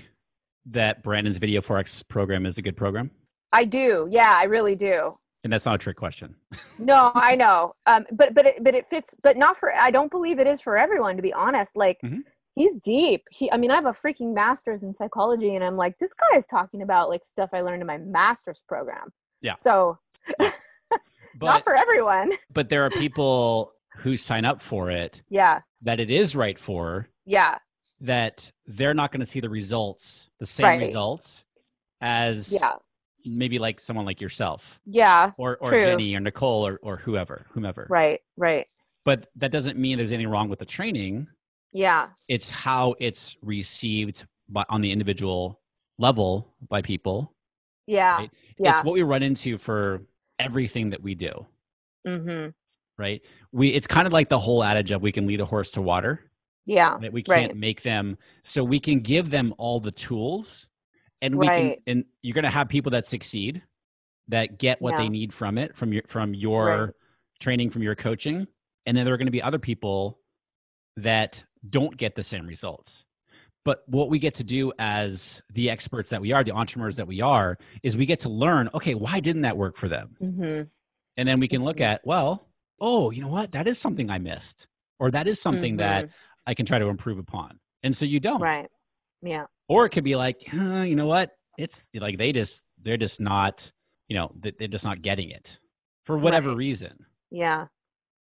that 0.69 1.01
Brandon's 1.03 1.37
Video 1.37 1.61
Forex 1.61 2.07
program 2.07 2.45
is 2.45 2.57
a 2.57 2.61
good 2.61 2.77
program? 2.77 3.09
i 3.51 3.63
do. 3.63 4.07
Yeah 4.11 4.35
i 4.37 4.43
really 4.43 4.75
do 4.75 5.17
And 5.43 5.53
that's 5.53 5.65
not 5.65 5.75
a 5.75 5.77
trick 5.77 5.97
question. 5.97 6.35
no 6.79 7.11
i 7.15 7.35
know. 7.35 7.73
Um, 7.85 8.05
but 8.11 8.33
but 8.33 8.45
it, 8.45 8.63
but 8.63 8.73
it 8.75 8.85
fits 8.89 9.13
but 9.23 9.37
not 9.37 9.57
for 9.57 9.71
i 9.73 9.91
don't 9.91 10.11
believe 10.11 10.39
it 10.39 10.47
is 10.47 10.59
for 10.61 10.77
everyone 10.77 11.15
to 11.15 11.21
be 11.21 11.33
honest. 11.33 11.71
Like 11.75 11.97
Mhm. 12.03 12.19
he's 12.55 12.75
deep. 12.77 13.23
He 13.31 13.51
i 13.51 13.57
mean 13.57 13.71
i 13.71 13.75
have 13.75 13.85
a 13.85 13.93
freaking 13.93 14.33
master's 14.33 14.83
in 14.83 14.93
psychology 14.93 15.55
and 15.55 15.63
i'm 15.63 15.77
like 15.77 15.97
this 15.99 16.11
guy 16.13 16.37
is 16.37 16.47
talking 16.47 16.81
about 16.81 17.09
like 17.09 17.23
stuff 17.23 17.49
i 17.53 17.61
learned 17.61 17.81
in 17.81 17.87
my 17.87 17.97
master's 17.97 18.61
program. 18.67 19.11
Yeah. 19.41 19.53
so 19.59 19.99
not 20.41 20.53
But 21.39 21.63
for 21.63 21.75
everyone. 21.75 22.31
but 22.51 22.69
there 22.69 22.83
are 22.83 22.89
people 22.89 23.71
who 23.97 24.17
sign 24.17 24.43
up 24.45 24.61
for 24.61 24.89
it 24.91 25.21
yeah. 25.29 25.61
that 25.83 25.99
it 25.99 26.09
is 26.09 26.35
right 26.35 26.57
for 26.59 27.07
yeah. 27.25 27.59
that 28.01 28.51
they're 28.65 28.93
not 28.93 29.11
going 29.11 29.19
to 29.21 29.25
see 29.25 29.39
the 29.39 29.49
results, 29.49 30.29
the 30.39 30.45
same 30.45 30.65
Right. 30.65 30.81
results 30.81 31.45
as 32.01 32.51
yeah 32.53 32.73
maybe 33.25 33.59
like 33.59 33.81
someone 33.81 34.05
like 34.05 34.21
yourself 34.21 34.79
yeah 34.85 35.31
or 35.37 35.57
or 35.61 35.71
True. 35.71 35.81
Jenny 35.81 36.15
or 36.15 36.19
Nicole 36.19 36.65
or 36.67 36.79
or 36.81 36.97
whoever, 36.97 37.45
whomever. 37.51 37.87
right 37.89 38.19
right 38.37 38.65
But 39.05 39.27
that 39.37 39.51
doesn't 39.51 39.77
mean 39.77 39.97
there's 39.97 40.11
anything 40.11 40.29
wrong 40.31 40.49
with 40.49 40.59
the 40.59 40.65
training. 40.65 41.27
yeah 41.73 42.09
It's 42.27 42.49
how 42.49 42.95
it's 42.99 43.35
received 43.41 44.25
by, 44.49 44.63
on 44.69 44.81
the 44.81 44.91
individual 44.91 45.59
level 45.99 46.53
by 46.69 46.81
people. 46.81 47.33
Yeah. 47.87 48.15
Right? 48.17 48.31
Yeah. 48.59 48.71
It's 48.71 48.83
what 48.83 48.93
we 48.93 49.01
run 49.01 49.23
into 49.23 49.57
for 49.57 50.01
everything 50.39 50.91
that 50.91 51.01
we 51.01 51.15
do, 51.15 51.45
mhm. 52.05 52.53
right? 52.97 53.21
We 53.51 53.69
it's 53.69 53.87
kind 53.87 54.07
of 54.07 54.13
like 54.13 54.29
the 54.29 54.39
whole 54.39 54.63
adage 54.63 54.91
of 54.91 55.01
we 55.01 55.11
can 55.11 55.25
lead 55.27 55.41
a 55.41 55.45
horse 55.45 55.71
to 55.71 55.81
water. 55.81 56.29
Yeah. 56.65 56.97
That 57.01 57.13
we 57.13 57.23
can't 57.23 57.55
make 57.55 57.81
them 57.83 58.17
so 58.43 58.63
we 58.63 58.79
can 58.79 58.99
give 58.99 59.29
them 59.31 59.53
all 59.57 59.79
the 59.79 59.91
tools 59.91 60.67
and 61.21 61.35
we 61.35 61.47
Right. 61.47 61.77
can 61.85 61.95
and 61.95 62.05
you're 62.21 62.33
going 62.35 62.43
to 62.45 62.49
have 62.51 62.69
people 62.69 62.91
that 62.91 63.05
succeed 63.05 63.63
that 64.29 64.57
get 64.59 64.81
what 64.81 64.97
they 64.97 65.09
need 65.09 65.33
from 65.33 65.57
it 65.57 65.75
from 65.75 65.93
your 65.93 66.03
from 66.07 66.33
your 66.33 66.65
Right. 66.85 66.93
training 67.39 67.69
from 67.71 67.81
your 67.83 67.95
coaching 67.95 68.47
and 68.85 68.95
then 68.97 69.05
there 69.05 69.13
are 69.13 69.17
going 69.17 69.27
to 69.27 69.31
be 69.31 69.41
other 69.41 69.59
people 69.59 70.19
that 70.97 71.43
don't 71.69 71.97
get 71.97 72.15
the 72.15 72.23
same 72.23 72.45
results 72.47 73.05
but 73.65 73.83
what 73.87 74.09
we 74.09 74.17
get 74.19 74.35
to 74.35 74.43
do 74.45 74.71
as 74.79 75.41
the 75.53 75.69
experts 75.69 76.09
that 76.11 76.21
we 76.21 76.31
are 76.31 76.43
the 76.43 76.51
entrepreneurs 76.51 76.95
that 76.97 77.07
we 77.07 77.21
are 77.21 77.57
is 77.83 77.95
we 77.97 78.05
get 78.05 78.21
to 78.21 78.29
learn 78.29 78.69
okay 78.73 78.93
why 78.95 79.19
didn't 79.19 79.41
that 79.43 79.57
work 79.57 79.77
for 79.77 79.87
them 79.89 80.15
Mhm. 80.21 80.69
and 81.17 81.27
then 81.27 81.39
we 81.39 81.47
can 81.47 81.63
look 81.63 81.77
Mhm. 81.77 81.85
at 81.85 82.05
well 82.05 82.47
oh 82.79 83.11
you 83.11 83.21
know 83.21 83.27
what 83.27 83.51
that 83.53 83.67
is 83.67 83.77
something 83.79 84.09
i 84.09 84.17
missed 84.17 84.67
or 84.99 85.11
that 85.11 85.27
is 85.27 85.41
something 85.41 85.77
that 85.77 86.05
Mhm. 86.05 86.11
i 86.47 86.53
can 86.53 86.65
try 86.65 86.79
to 86.79 86.87
improve 86.87 87.17
upon 87.17 87.59
and 87.83 87.95
so 87.95 88.05
you 88.05 88.19
don't 88.19 88.41
Right. 88.41 88.69
Yeah. 89.21 89.45
Or 89.69 89.85
it 89.85 89.89
could 89.89 90.03
be 90.03 90.15
like 90.15 90.37
uh, 90.53 90.81
you 90.81 90.95
know 90.95 91.07
what 91.07 91.31
it's 91.57 91.87
like 91.95 92.17
they 92.17 92.31
just 92.31 92.65
they're 92.83 92.97
just 92.97 93.19
not 93.19 93.71
you 94.07 94.15
know 94.17 94.31
they- 94.39 94.53
they're 94.57 94.67
just 94.67 94.85
not 94.85 95.01
getting 95.01 95.29
it 95.31 95.57
for 96.05 96.17
whatever 96.17 96.49
Right. 96.49 96.57
reason 96.57 97.05
Yeah. 97.31 97.67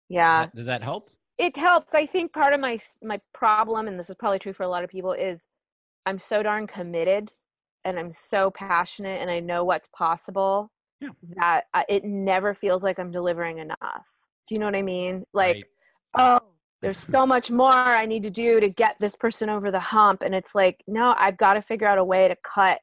Yeah. 0.08 0.46
Does 0.54 0.66
that 0.66 0.82
help 0.82 1.10
it 1.38 1.56
helps 1.56 1.94
i 1.94 2.04
think 2.06 2.32
part 2.32 2.52
of 2.52 2.60
my 2.60 2.78
my 3.02 3.18
problem 3.32 3.88
and 3.88 3.98
this 3.98 4.10
is 4.10 4.16
probably 4.16 4.38
true 4.38 4.52
for 4.52 4.64
a 4.64 4.68
lot 4.68 4.84
of 4.84 4.90
people 4.90 5.12
is 5.14 5.40
i'm 6.04 6.18
so 6.18 6.42
darn 6.42 6.66
committed 6.66 7.30
and 7.86 7.98
i'm 7.98 8.12
so 8.12 8.50
passionate 8.50 9.20
and 9.22 9.30
i 9.30 9.40
know 9.40 9.64
what's 9.64 9.88
possible 9.96 10.70
Yeah. 11.00 11.08
that 11.36 11.64
I, 11.72 11.84
it 11.88 12.04
never 12.04 12.54
feels 12.54 12.82
like 12.82 12.98
i'm 12.98 13.10
delivering 13.10 13.58
enough 13.58 14.04
do 14.46 14.54
you 14.54 14.58
know 14.58 14.66
what 14.66 14.74
i 14.76 14.82
mean 14.82 15.24
like 15.32 15.64
Right. 16.16 16.40
oh 16.42 16.51
there's 16.82 16.98
so 16.98 17.24
much 17.26 17.50
more 17.50 17.70
i 17.72 18.04
need 18.04 18.22
to 18.24 18.30
do 18.30 18.60
to 18.60 18.68
get 18.68 18.96
this 19.00 19.14
person 19.16 19.48
over 19.48 19.70
the 19.70 19.80
hump. 19.80 20.22
And 20.22 20.34
it's 20.34 20.54
like 20.54 20.82
no 20.86 21.14
i've 21.18 21.38
got 21.38 21.54
to 21.54 21.62
figure 21.62 21.86
out 21.86 21.98
a 21.98 22.04
way 22.04 22.28
to 22.28 22.36
cut 22.44 22.80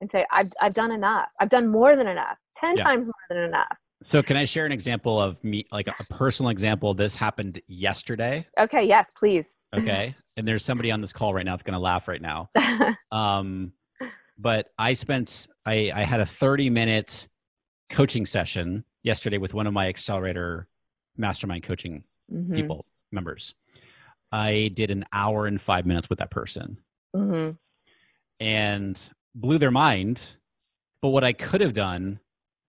and 0.00 0.10
say 0.10 0.24
i've, 0.30 0.50
I've 0.60 0.72
done 0.74 0.92
enough. 0.92 1.28
I've 1.40 1.50
done 1.50 1.68
more 1.68 1.96
than 1.96 2.06
enough. 2.06 2.38
10 2.56 2.76
Yeah. 2.78 2.84
times 2.84 3.06
more 3.06 3.14
than 3.28 3.44
enough. 3.48 3.76
So 4.02 4.22
can 4.22 4.36
i 4.36 4.44
share 4.44 4.64
an 4.66 4.72
example 4.72 5.20
of 5.20 5.42
me 5.44 5.66
like 5.70 5.88
a 5.88 6.04
personal 6.14 6.50
example? 6.50 6.94
This 6.94 7.14
happened 7.14 7.60
yesterday. 7.66 8.46
Okay 8.58 8.84
yes 8.86 9.10
please. 9.18 9.46
Okay. 9.76 10.14
And 10.36 10.48
there's 10.48 10.64
somebody 10.64 10.90
on 10.90 11.00
this 11.02 11.12
call 11.12 11.34
right 11.34 11.44
now 11.44 11.52
that's 11.56 11.64
going 11.64 11.74
to 11.74 11.80
laugh 11.80 12.08
right 12.08 12.22
now. 12.22 12.50
Um 13.12 13.72
but 14.38 14.66
i 14.78 14.94
spent 14.94 15.48
i 15.66 15.90
i 15.94 16.02
had 16.04 16.20
a 16.20 16.26
30 16.26 16.70
minute 16.70 17.28
coaching 17.90 18.24
session 18.24 18.84
yesterday 19.02 19.36
with 19.36 19.52
one 19.52 19.66
of 19.66 19.74
my 19.74 19.88
accelerator 19.88 20.66
mastermind 21.16 21.62
coaching 21.64 22.04
Mhm. 22.32 22.54
people 22.54 22.86
members 23.12 23.54
i 24.32 24.70
did 24.74 24.90
an 24.90 25.04
hour 25.12 25.46
and 25.46 25.60
five 25.60 25.86
minutes 25.86 26.08
with 26.08 26.18
that 26.18 26.30
person 26.30 26.78
Mhm. 27.14 27.58
and 28.38 29.10
blew 29.34 29.58
their 29.58 29.70
mind 29.70 30.36
but 31.02 31.08
what 31.08 31.24
i 31.24 31.32
could 31.32 31.60
have 31.60 31.74
done 31.74 32.20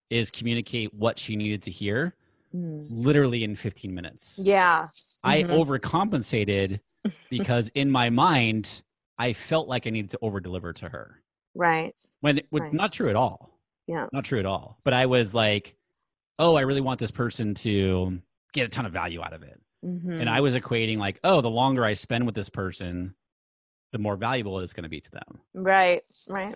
is 0.10 0.32
communicate 0.32 0.94
what 0.94 1.18
she 1.20 1.36
needed 1.36 1.62
to 1.64 1.72
hear 1.72 2.16
Mm. 2.54 2.86
literally 2.92 3.46
in 3.46 3.56
15 3.56 3.96
minutes 3.96 4.38
yeah 4.38 4.90
i 5.24 5.42
Mhm. 5.44 5.52
overcompensated 5.52 6.82
because 7.30 7.70
in 7.76 7.90
my 7.90 8.10
mind 8.10 8.82
i 9.18 9.32
felt 9.32 9.70
like 9.70 9.88
i 9.88 9.90
needed 9.90 10.12
to 10.12 10.20
over 10.22 10.42
deliver 10.42 10.74
to 10.74 10.90
her 10.90 11.24
right 11.56 11.96
when 12.20 12.40
it 12.40 12.48
was 12.52 12.62
Right. 12.64 12.74
not 12.74 12.92
true 12.92 13.10
at 13.10 13.16
all 13.16 13.58
Yeah. 13.88 14.08
not 14.12 14.26
true 14.26 14.40
at 14.40 14.46
all 14.46 14.80
but 14.84 14.94
i 14.94 15.06
was 15.06 15.34
like 15.34 15.78
oh 16.40 16.58
i 16.58 16.62
really 16.62 16.82
want 16.82 17.00
this 17.00 17.12
person 17.12 17.54
to 17.56 18.22
get 18.52 18.66
a 18.66 18.70
ton 18.70 18.86
of 18.86 18.92
value 18.92 19.22
out 19.22 19.32
of 19.32 19.44
it 19.44 19.62
Mhm. 19.84 20.20
and 20.22 20.30
i 20.30 20.42
was 20.42 20.54
equating 20.56 20.98
like 20.98 21.20
oh 21.24 21.42
the 21.42 21.50
longer 21.50 21.84
i 21.86 21.94
spend 21.94 22.26
with 22.26 22.36
this 22.36 22.50
person 22.50 23.16
the 23.92 23.98
more 23.98 24.16
valuable 24.16 24.60
it's 24.60 24.74
going 24.74 24.84
to 24.84 24.90
be 24.90 25.02
to 25.02 25.12
them. 25.12 25.40
Right 25.54 26.04
right. 26.28 26.56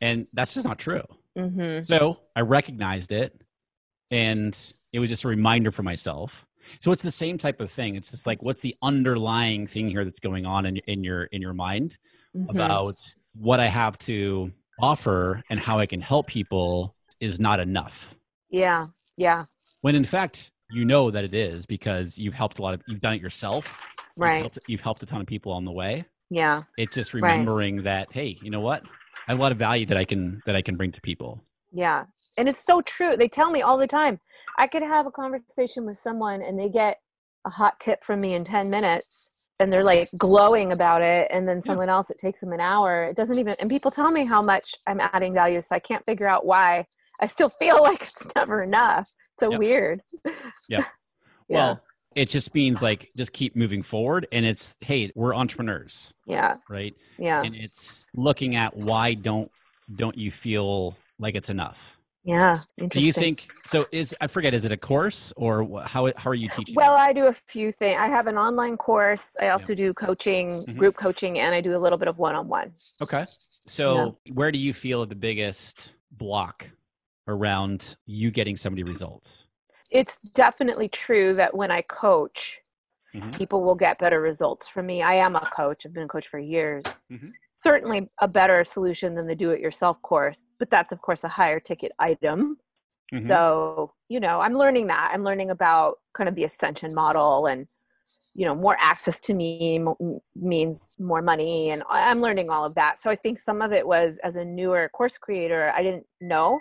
And 0.00 0.26
that's 0.34 0.54
just 0.54 0.66
not 0.66 0.78
true. 0.78 1.02
Hmm 1.36 1.80
so 1.82 2.18
i 2.36 2.40
recognized 2.42 3.10
it 3.12 3.40
and 4.10 4.56
it 4.92 4.98
was 4.98 5.10
just 5.10 5.24
a 5.24 5.28
reminder 5.28 5.70
for 5.72 5.82
myself. 5.82 6.46
So 6.80 6.92
it's 6.92 7.02
the 7.02 7.10
same 7.10 7.38
type 7.38 7.60
of 7.60 7.70
thing. 7.70 7.96
It's 7.96 8.10
just 8.10 8.26
like 8.26 8.42
what's 8.42 8.60
the 8.60 8.74
underlying 8.82 9.66
thing 9.66 9.88
here 9.88 10.04
that's 10.04 10.20
going 10.20 10.46
on 10.46 10.66
in, 10.66 10.76
in 10.86 11.02
your 11.04 11.24
in 11.24 11.40
your 11.42 11.54
mind 11.54 11.96
Mm-hmm. 12.36 12.50
about 12.50 12.98
what 13.34 13.60
I 13.60 13.68
have 13.68 13.96
to 14.00 14.52
offer 14.78 15.42
and 15.48 15.58
how 15.58 15.78
I 15.78 15.86
can 15.86 16.02
help 16.02 16.26
people 16.26 16.94
is 17.18 17.40
not 17.40 17.60
enough. 17.60 17.94
yeah 18.50 18.88
yeah. 19.16 19.46
When 19.80 19.94
in 19.94 20.04
fact, 20.04 20.50
you 20.68 20.84
know 20.84 21.10
that 21.10 21.24
it 21.24 21.34
is 21.34 21.66
because 21.66 22.18
you've 22.18 22.34
helped 22.34 22.58
a 22.58 22.62
lot 22.62 22.74
of, 22.74 22.80
you've 22.86 23.00
done 23.00 23.14
it 23.14 23.20
yourself. 23.22 23.82
You've 24.16 24.16
right 24.16 24.40
helped, 24.40 24.58
you've 24.66 24.80
helped 24.80 25.02
a 25.02 25.06
ton 25.06 25.20
of 25.20 25.26
people 25.26 25.52
on 25.52 25.64
the 25.64 25.72
way. 25.72 26.04
yeah 26.30 26.62
It's 26.76 26.94
just 26.94 27.14
Right. 27.14 27.22
remembering 27.22 27.82
that, 27.84 28.08
hey, 28.12 28.36
you 28.40 28.50
know 28.50 28.60
what? 28.60 28.82
I 29.28 29.32
have 29.32 29.38
a 29.38 29.42
lot 29.42 29.52
of 29.52 29.58
value 29.58 29.86
that 29.86 29.96
I 29.96 30.04
can, 30.04 30.42
that 30.46 30.56
I 30.56 30.62
can 30.62 30.76
bring 30.76 30.92
to 30.92 31.00
people. 31.00 31.42
yeah 31.72 32.04
and 32.38 32.48
it's 32.48 32.64
so 32.64 32.82
true 32.82 33.16
they 33.16 33.28
tell 33.28 33.50
me 33.50 33.62
all 33.62 33.78
the 33.78 33.86
time 33.86 34.18
i 34.58 34.66
could 34.66 34.82
have 34.82 35.06
a 35.06 35.10
conversation 35.10 35.84
with 35.86 35.96
someone 35.98 36.42
and 36.42 36.58
they 36.58 36.68
get 36.68 36.98
a 37.46 37.50
hot 37.50 37.78
tip 37.80 38.04
from 38.04 38.20
me 38.20 38.34
in 38.34 38.44
10 38.44 38.68
minutes 38.70 39.06
and 39.58 39.72
they're 39.72 39.84
like 39.84 40.08
glowing 40.18 40.72
about 40.72 41.00
it 41.02 41.28
and 41.32 41.48
then 41.48 41.62
someone 41.62 41.88
else 41.88 42.10
it 42.10 42.18
takes 42.18 42.40
them 42.40 42.52
an 42.52 42.60
hour 42.60 43.04
it 43.04 43.16
doesn't 43.16 43.38
even 43.38 43.56
and 43.58 43.70
people 43.70 43.90
tell 43.90 44.10
me 44.10 44.24
how 44.24 44.42
much 44.42 44.74
i'm 44.86 45.00
adding 45.00 45.32
value 45.34 45.60
so 45.60 45.74
i 45.74 45.78
can't 45.78 46.04
figure 46.04 46.28
out 46.28 46.44
why 46.46 46.84
i 47.20 47.26
still 47.26 47.48
feel 47.58 47.82
like 47.88 48.02
it's 48.02 48.26
never 48.36 48.62
enough 48.62 49.10
so 49.40 49.50
Yep. 49.50 49.58
weird 49.60 50.02
Yep. 50.68 50.84
yeah 51.48 51.56
Well, 51.56 51.80
it 52.14 52.30
just 52.30 52.54
means 52.54 52.80
like, 52.82 53.10
just 53.16 53.32
keep 53.34 53.54
moving 53.54 53.82
forward. 53.82 54.26
And 54.32 54.46
it's, 54.46 54.74
hey, 54.80 55.12
we're 55.14 55.34
entrepreneurs, 55.34 56.14
yeah 56.26 56.56
right? 56.68 56.94
yeah 57.18 57.42
And 57.44 57.54
it's 57.54 58.06
looking 58.14 58.56
at 58.56 58.74
why 58.74 59.12
don't, 59.14 59.50
don't 59.94 60.16
you 60.16 60.30
feel 60.32 60.96
like 61.18 61.34
it's 61.34 61.50
enough? 61.50 61.76
yeah 62.24 62.60
Do 62.90 63.00
you 63.00 63.12
think 63.12 63.50
so? 63.66 63.86
Is 63.92 64.14
I 64.20 64.26
forget? 64.28 64.54
Is 64.54 64.64
it 64.64 64.72
a 64.72 64.76
course 64.76 65.32
or 65.36 65.82
how 65.84 66.10
how 66.16 66.30
are 66.30 66.34
you 66.34 66.48
teaching? 66.48 66.74
Well, 66.74 66.94
it? 66.94 66.98
I 66.98 67.12
do 67.12 67.26
a 67.26 67.32
few 67.32 67.70
things. 67.70 67.96
I 68.00 68.08
have 68.08 68.26
an 68.26 68.38
online 68.38 68.76
course. 68.76 69.36
I 69.40 69.48
also 69.50 69.74
do 69.74 69.92
coaching, 69.94 70.64
Mhm. 70.66 70.78
group 70.78 70.96
coaching, 70.96 71.38
and 71.38 71.54
I 71.54 71.60
do 71.60 71.76
a 71.76 71.80
little 71.84 71.98
bit 71.98 72.08
of 72.08 72.18
one 72.18 72.34
on 72.34 72.48
one. 72.48 72.72
okay. 73.02 73.26
So 73.66 74.16
where 74.32 74.50
do 74.52 74.58
you 74.58 74.72
feel 74.72 75.04
the 75.06 75.14
biggest 75.16 75.92
block 76.12 76.66
around 77.28 77.96
you 78.06 78.30
getting 78.30 78.56
somebody 78.56 78.82
results? 78.82 79.46
It's 79.90 80.18
definitely 80.34 80.88
true 80.88 81.34
that 81.36 81.54
when 81.54 81.70
I 81.70 81.82
coach, 81.82 82.58
Mhm. 83.14 83.36
people 83.36 83.62
will 83.62 83.74
get 83.74 83.98
better 83.98 84.20
results 84.20 84.68
from 84.68 84.86
me. 84.86 85.02
I 85.02 85.14
am 85.14 85.36
a 85.36 85.50
coach, 85.54 85.82
I've 85.86 85.92
been 85.92 86.04
a 86.04 86.08
coach 86.08 86.28
for 86.28 86.38
years. 86.38 86.84
Mhm. 87.10 87.32
Certainly 87.62 88.10
a 88.20 88.28
better 88.28 88.64
solution 88.64 89.14
than 89.14 89.26
the 89.26 89.34
do 89.34 89.50
it 89.50 89.60
yourself 89.60 90.00
course, 90.02 90.44
but 90.58 90.70
that's, 90.70 90.92
of 90.92 91.00
course, 91.00 91.24
a 91.24 91.28
higher 91.28 91.58
ticket 91.60 91.92
item. 91.98 92.58
Mhm. 93.12 93.26
So, 93.26 93.94
you 94.08 94.20
know, 94.20 94.40
I'm 94.40 94.54
learning 94.58 94.88
that. 94.88 95.10
I'm 95.14 95.24
learning 95.24 95.50
about 95.50 96.00
kind 96.14 96.28
of 96.28 96.34
the 96.34 96.44
ascension 96.44 96.94
model 96.94 97.46
and, 97.46 97.68
you 98.34 98.44
know, 98.44 98.54
more 98.54 98.76
access 98.78 99.20
to 99.20 99.34
me 99.34 99.76
m- 99.76 100.20
means 100.34 100.92
more 100.98 101.22
money. 101.22 101.70
And 101.70 101.82
I'm 101.88 102.20
learning 102.20 102.50
all 102.50 102.64
of 102.64 102.74
that. 102.74 103.00
So 103.00 103.08
I 103.08 103.16
think 103.16 103.38
some 103.38 103.62
of 103.62 103.72
it 103.72 103.86
was 103.86 104.18
as 104.22 104.36
a 104.36 104.44
newer 104.44 104.90
course 104.90 105.16
creator, 105.16 105.72
I 105.74 105.82
didn't 105.82 106.06
know 106.20 106.60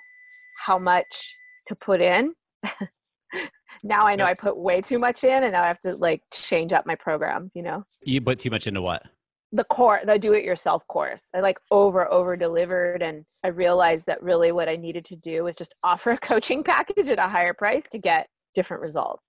how 0.58 0.78
much 0.80 1.36
to 1.68 1.76
put 1.76 2.02
in. 2.02 2.34
now 3.84 4.06
I 4.08 4.16
know 4.16 4.26
Yep. 4.26 4.38
I 4.40 4.42
put 4.42 4.58
way 4.58 4.82
too 4.82 4.98
much 5.00 5.24
in 5.24 5.44
and 5.44 5.52
now 5.52 5.64
I 5.64 5.68
have 5.68 5.82
to 5.82 5.96
like 5.96 6.22
change 6.34 6.74
up 6.74 6.86
my 6.86 6.96
programs, 6.96 7.52
you 7.54 7.62
know? 7.64 7.84
you 8.04 8.22
put 8.22 8.40
too 8.40 8.50
much 8.50 8.68
into 8.68 8.82
what? 8.82 9.04
the 9.52 9.64
core 9.66 10.02
the 10.06 10.18
do 10.18 10.34
it 10.34 10.44
yourself 10.44 10.82
course 10.88 11.22
i 11.36 11.40
like 11.40 11.58
over 11.70 12.12
over 12.12 12.36
delivered 12.36 13.02
and 13.04 13.24
i 13.44 13.48
realized 13.48 14.04
that 14.08 14.22
really 14.24 14.52
what 14.52 14.68
i 14.68 14.76
needed 14.76 15.06
to 15.06 15.16
do 15.18 15.44
was 15.44 15.56
just 15.56 15.74
offer 15.84 16.12
a 16.12 16.18
coaching 16.18 16.64
package 16.64 17.08
at 17.10 17.20
a 17.20 17.30
higher 17.30 17.54
price 17.54 17.84
to 17.92 18.00
get 18.00 18.28
different 18.56 18.82
results 18.82 19.22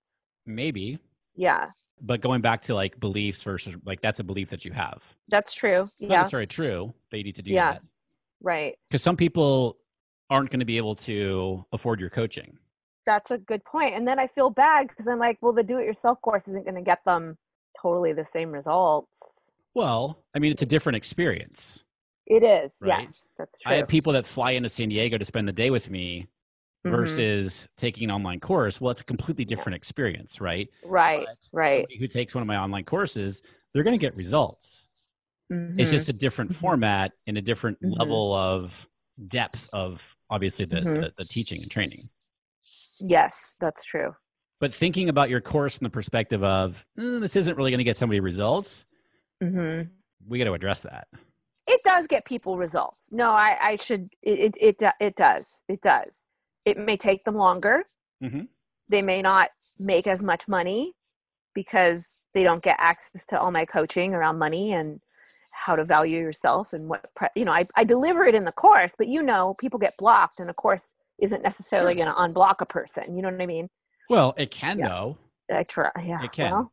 Maybe, 0.47 0.97
yeah 1.35 1.67
but 2.01 2.19
going 2.21 2.41
back 2.41 2.63
to 2.63 2.73
like 2.75 2.99
beliefs 2.99 3.43
versus 3.43 3.75
like 3.85 4.01
that's 4.01 4.19
a 4.19 4.23
belief 4.23 4.49
that 4.49 4.65
you 4.65 4.73
have. 4.73 5.01
that's 5.29 5.53
true 5.53 5.81
Not 5.81 5.91
yeah 5.99 6.17
necessarily 6.17 6.47
true. 6.47 6.93
That 7.11 7.19
you 7.19 7.23
need 7.23 7.35
to 7.35 7.41
do 7.43 7.51
Yeah. 7.51 7.73
that 7.73 7.81
right 8.41 8.73
because 8.89 9.03
some 9.03 9.15
people 9.15 9.77
aren't 10.29 10.49
going 10.49 10.59
to 10.59 10.65
be 10.65 10.77
able 10.77 10.95
to 10.95 11.65
afford 11.71 11.99
your 11.99 12.09
coaching. 12.09 12.57
that's 13.05 13.31
a 13.31 13.37
good 13.37 13.63
point 13.63 13.95
and 13.95 14.05
then 14.07 14.19
i 14.19 14.27
feel 14.27 14.49
bad 14.49 14.87
because 14.87 15.07
i'm 15.07 15.19
like 15.19 15.37
well 15.41 15.53
the 15.53 15.63
do 15.63 15.77
it 15.77 15.85
yourself 15.85 16.19
course 16.21 16.47
isn't 16.47 16.63
going 16.65 16.75
to 16.75 16.81
get 16.81 16.99
them 17.05 17.37
totally 17.81 18.11
the 18.13 18.25
same 18.25 18.51
results 18.51 19.09
Well, 19.73 20.23
I 20.35 20.39
mean, 20.39 20.51
it's 20.51 20.63
a 20.63 20.65
different 20.65 20.95
experience. 20.97 21.83
it 22.25 22.43
is 22.43 22.71
Right. 22.81 23.07
yes 23.07 23.13
that's 23.37 23.59
true 23.59 23.71
I 23.71 23.75
have 23.77 23.87
people 23.87 24.13
that 24.13 24.25
fly 24.25 24.51
into 24.51 24.69
San 24.69 24.89
Diego 24.89 25.17
to 25.17 25.25
spend 25.25 25.47
the 25.47 25.51
day 25.53 25.69
with 25.69 25.89
me 25.89 26.27
Mhm. 26.85 26.91
versus 26.91 27.67
taking 27.77 28.03
an 28.05 28.11
online 28.11 28.39
course. 28.39 28.79
Well, 28.81 28.91
it's 28.91 29.01
a 29.01 29.05
completely 29.05 29.45
different 29.45 29.75
experience, 29.75 30.39
right? 30.41 30.67
right 30.83 31.25
But 31.27 31.37
right 31.51 31.87
who 31.99 32.07
takes 32.07 32.33
one 32.35 32.41
of 32.41 32.47
my 32.47 32.57
online 32.57 32.85
courses, 32.85 33.41
they're 33.73 33.83
going 33.83 33.97
to 33.99 34.03
get 34.05 34.15
results. 34.15 34.87
Mhm. 35.51 35.79
It's 35.79 35.91
just 35.91 36.09
a 36.09 36.13
different 36.13 36.51
Mhm. 36.51 36.55
format 36.55 37.11
and 37.27 37.37
a 37.37 37.41
different 37.41 37.79
Mhm. 37.81 37.97
level 37.99 38.33
of 38.35 38.73
depth 39.27 39.69
of 39.73 40.01
obviously 40.29 40.65
the, 40.65 40.77
Mhm. 40.77 41.01
the, 41.01 41.13
the 41.17 41.25
teaching 41.25 41.61
and 41.61 41.71
training. 41.71 42.09
yes, 42.99 43.55
that's 43.59 43.83
true. 43.83 44.15
But 44.59 44.73
thinking 44.73 45.09
about 45.09 45.29
your 45.29 45.39
course 45.41 45.77
from 45.77 45.85
the 45.85 45.91
perspective 45.91 46.43
of 46.43 46.75
"Mm, 46.97 47.21
this 47.21 47.35
isn't 47.35 47.55
really 47.57 47.69
going 47.71 47.77
to 47.77 47.83
get 47.83 47.97
somebody 47.97 48.19
results, 48.19 48.85
hmm 49.41 49.81
we 50.27 50.39
got 50.39 50.45
to 50.45 50.53
address 50.53 50.81
that. 50.81 51.07
It 51.67 51.79
does 51.83 52.07
get 52.07 52.25
people 52.25 52.57
results. 52.57 53.05
No, 53.11 53.29
I, 53.31 53.57
I 53.61 53.75
should. 53.75 54.09
It, 54.23 54.55
it 54.59 54.77
it 54.81 54.93
it 54.99 55.15
does. 55.15 55.63
It 55.69 55.81
does. 55.81 56.23
It 56.65 56.77
may 56.77 56.97
take 56.97 57.23
them 57.23 57.35
longer. 57.35 57.83
Mhm. 58.23 58.47
They 58.89 59.01
may 59.03 59.21
not 59.21 59.51
make 59.77 60.07
as 60.07 60.23
much 60.23 60.47
money 60.47 60.93
because 61.53 62.07
they 62.33 62.43
don't 62.43 62.63
get 62.63 62.77
access 62.79 63.25
to 63.27 63.39
all 63.39 63.51
my 63.51 63.63
coaching 63.65 64.13
around 64.15 64.39
money 64.39 64.73
and 64.73 64.99
how 65.67 65.75
to 65.75 65.83
value 65.83 66.17
yourself 66.17 66.71
and 66.71 66.87
what 66.87 67.05
pre- 67.15 67.27
you 67.35 67.43
know. 67.45 67.51
I 67.51 67.67
I 67.75 67.83
deliver 67.83 68.23
it 68.25 68.33
in 68.33 68.45
the 68.45 68.53
course, 68.53 68.93
but 68.97 69.07
you 69.07 69.21
know, 69.21 69.53
people 69.59 69.77
get 69.79 69.95
blocked, 69.97 70.39
and 70.39 70.49
a 70.49 70.53
course 70.53 70.95
isn't 71.19 71.43
necessarily 71.43 71.93
going 71.93 72.07
to 72.07 72.13
unblock 72.13 72.55
a 72.61 72.65
person. 72.65 73.15
You 73.15 73.21
know 73.21 73.29
what 73.29 73.41
I 73.41 73.45
mean? 73.45 73.69
Well, 74.09 74.33
it 74.37 74.49
can 74.49 74.79
Yeah. 74.79 74.87
though. 74.87 75.17
I 75.51 75.63
try. 75.63 75.89
Yeah. 76.03 76.23
It 76.23 76.31
can. 76.31 76.51
Well, 76.51 76.71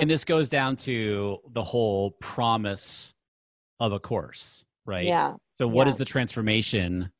And 0.00 0.08
this 0.08 0.24
goes 0.24 0.48
down 0.48 0.76
to 0.78 1.38
the 1.52 1.62
whole 1.62 2.12
promise 2.12 3.12
of 3.80 3.92
a 3.92 3.98
course, 4.00 4.64
right? 4.86 5.04
Yeah. 5.04 5.34
So, 5.58 5.66
what 5.68 5.86
yeah. 5.86 5.92
is 5.92 5.98
the 5.98 6.04
transformation 6.06 7.10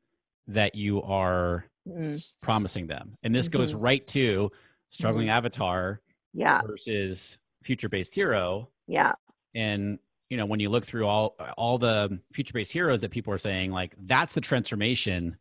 that 0.48 0.74
you 0.74 1.02
are 1.02 1.66
Mm, 1.86 2.24
promising 2.40 2.86
them? 2.86 3.14
And 3.24 3.34
this 3.34 3.48
goes 3.48 3.74
Mhm. 3.74 3.82
right 3.82 4.06
to 4.08 4.50
struggling 4.88 5.26
Mm-hmm. 5.26 5.36
avatar 5.36 6.00
yeah. 6.32 6.62
versus 6.66 7.36
future 7.62 7.90
based 7.90 8.14
hero. 8.14 8.68
Yeah. 8.86 9.12
And 9.54 9.98
you 10.30 10.36
know, 10.36 10.46
when 10.46 10.60
you 10.60 10.68
look 10.68 10.86
through 10.86 11.06
all 11.06 11.36
all 11.56 11.78
the 11.78 12.18
future 12.32 12.52
based 12.52 12.72
heroes 12.72 13.00
that 13.02 13.10
people 13.10 13.32
are 13.32 13.38
saying, 13.38 13.70
like 13.70 13.94
that's 14.06 14.32
the 14.32 14.40
transformation 14.40 15.36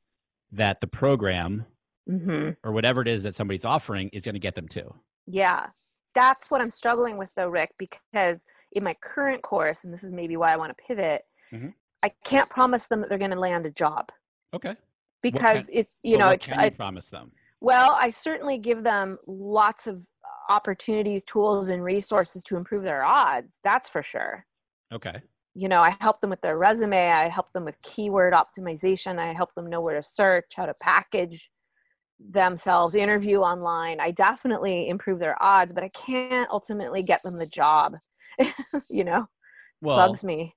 that 0.51 0.81
the 0.81 0.87
program 0.87 1.65
hmm 2.07 2.49
or 2.65 2.73
whatever 2.73 3.01
it 3.01 3.07
is 3.07 3.23
that 3.23 3.33
somebody's 3.33 3.63
offering 3.63 4.09
is 4.11 4.23
going 4.25 4.35
to 4.35 4.39
get 4.39 4.55
them 4.55 4.67
to. 4.67 4.83
Yeah. 5.25 5.67
That's 6.15 6.51
what 6.51 6.59
I'm 6.61 6.69
struggling 6.69 7.17
with 7.17 7.29
though, 7.35 7.47
Rick, 7.47 7.71
because 7.79 8.39
in 8.73 8.83
my 8.83 8.95
current 9.01 9.41
course, 9.41 9.83
and 9.83 9.93
this 9.93 10.03
is 10.03 10.11
maybe 10.11 10.35
why 10.35 10.51
I 10.51 10.57
want 10.57 10.75
to 10.77 10.83
pivot, 10.85 11.21
Mhm. 11.53 11.73
I 12.03 12.09
can't 12.25 12.49
promise 12.49 12.87
them 12.87 12.99
that 13.01 13.09
they're 13.09 13.17
going 13.17 13.31
to 13.31 13.39
land 13.39 13.65
a 13.65 13.71
job 13.71 14.09
Okay. 14.53 14.75
because 15.21 15.65
can- 15.65 15.73
it, 15.73 15.87
you 16.03 16.17
know, 16.17 16.29
it's, 16.29 16.45
can 16.45 16.59
you 16.59 16.65
I, 16.65 16.69
promise 16.71 17.07
them? 17.07 17.31
well, 17.61 17.91
I 17.91 18.09
certainly 18.09 18.57
give 18.57 18.83
them 18.83 19.17
lots 19.25 19.87
of 19.87 20.01
opportunities, 20.49 21.23
tools, 21.23 21.69
and 21.69 21.81
resources 21.83 22.43
to 22.43 22.57
improve 22.57 22.83
their 22.83 23.05
odds. 23.05 23.47
That's 23.63 23.89
for 23.89 24.03
sure. 24.03 24.45
Okay. 24.93 25.21
You 25.55 25.69
know, 25.69 25.81
I 25.81 25.95
help 25.99 26.19
them 26.21 26.29
with 26.29 26.41
their 26.41 26.57
resume. 26.57 27.09
I 27.11 27.27
help 27.29 27.51
them 27.53 27.65
with 27.65 27.75
keyword 27.83 28.33
optimization. 28.33 29.19
I 29.19 29.33
help 29.33 29.53
them 29.55 29.69
know 29.69 29.81
where 29.81 29.95
to 29.99 30.07
search, 30.07 30.45
how 30.55 30.65
to 30.65 30.73
package 30.81 31.49
themselves, 32.19 32.95
interview 32.95 33.39
online. 33.39 33.99
I 33.99 34.11
definitely 34.11 34.89
improve 34.89 35.19
their 35.19 35.41
odds, 35.41 35.71
but 35.73 35.83
I 35.83 35.91
can't 36.05 36.49
ultimately 36.51 37.03
get 37.03 37.21
them 37.23 37.37
the 37.37 37.45
job. 37.45 37.95
you 38.89 39.03
know, 39.03 39.27
Well, 39.81 39.97
bugs 40.07 40.23
me. 40.23 40.55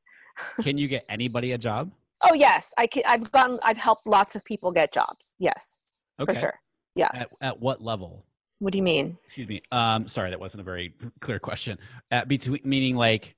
can 0.62 0.78
you 0.78 0.88
get 0.88 1.04
anybody 1.08 1.52
a 1.52 1.58
job? 1.58 1.90
Oh 2.22 2.32
yes, 2.34 2.72
I 2.78 2.86
can, 2.86 3.02
I've 3.06 3.30
gotten. 3.30 3.58
I've 3.62 3.76
helped 3.76 4.06
lots 4.06 4.34
of 4.36 4.44
people 4.44 4.72
get 4.72 4.92
jobs. 4.92 5.34
Yes, 5.38 5.76
Okay. 6.18 6.32
for 6.34 6.40
sure. 6.40 6.54
Yeah. 6.94 7.10
At 7.12 7.28
at 7.42 7.60
what 7.60 7.82
level? 7.82 8.24
What 8.58 8.72
do 8.72 8.78
you 8.78 8.82
mean? 8.82 9.18
Excuse 9.26 9.48
me. 9.48 9.60
Um, 9.70 10.08
sorry, 10.08 10.30
that 10.30 10.40
wasn't 10.40 10.62
a 10.62 10.64
very 10.64 10.94
clear 11.20 11.38
question. 11.38 11.76
At 12.10 12.26
between 12.28 12.60
meaning 12.64 12.96
like 12.96 13.35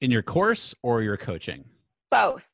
in 0.00 0.10
your 0.10 0.22
course 0.22 0.74
or 0.82 1.02
your 1.02 1.16
coaching. 1.16 1.64
Both. 2.10 2.44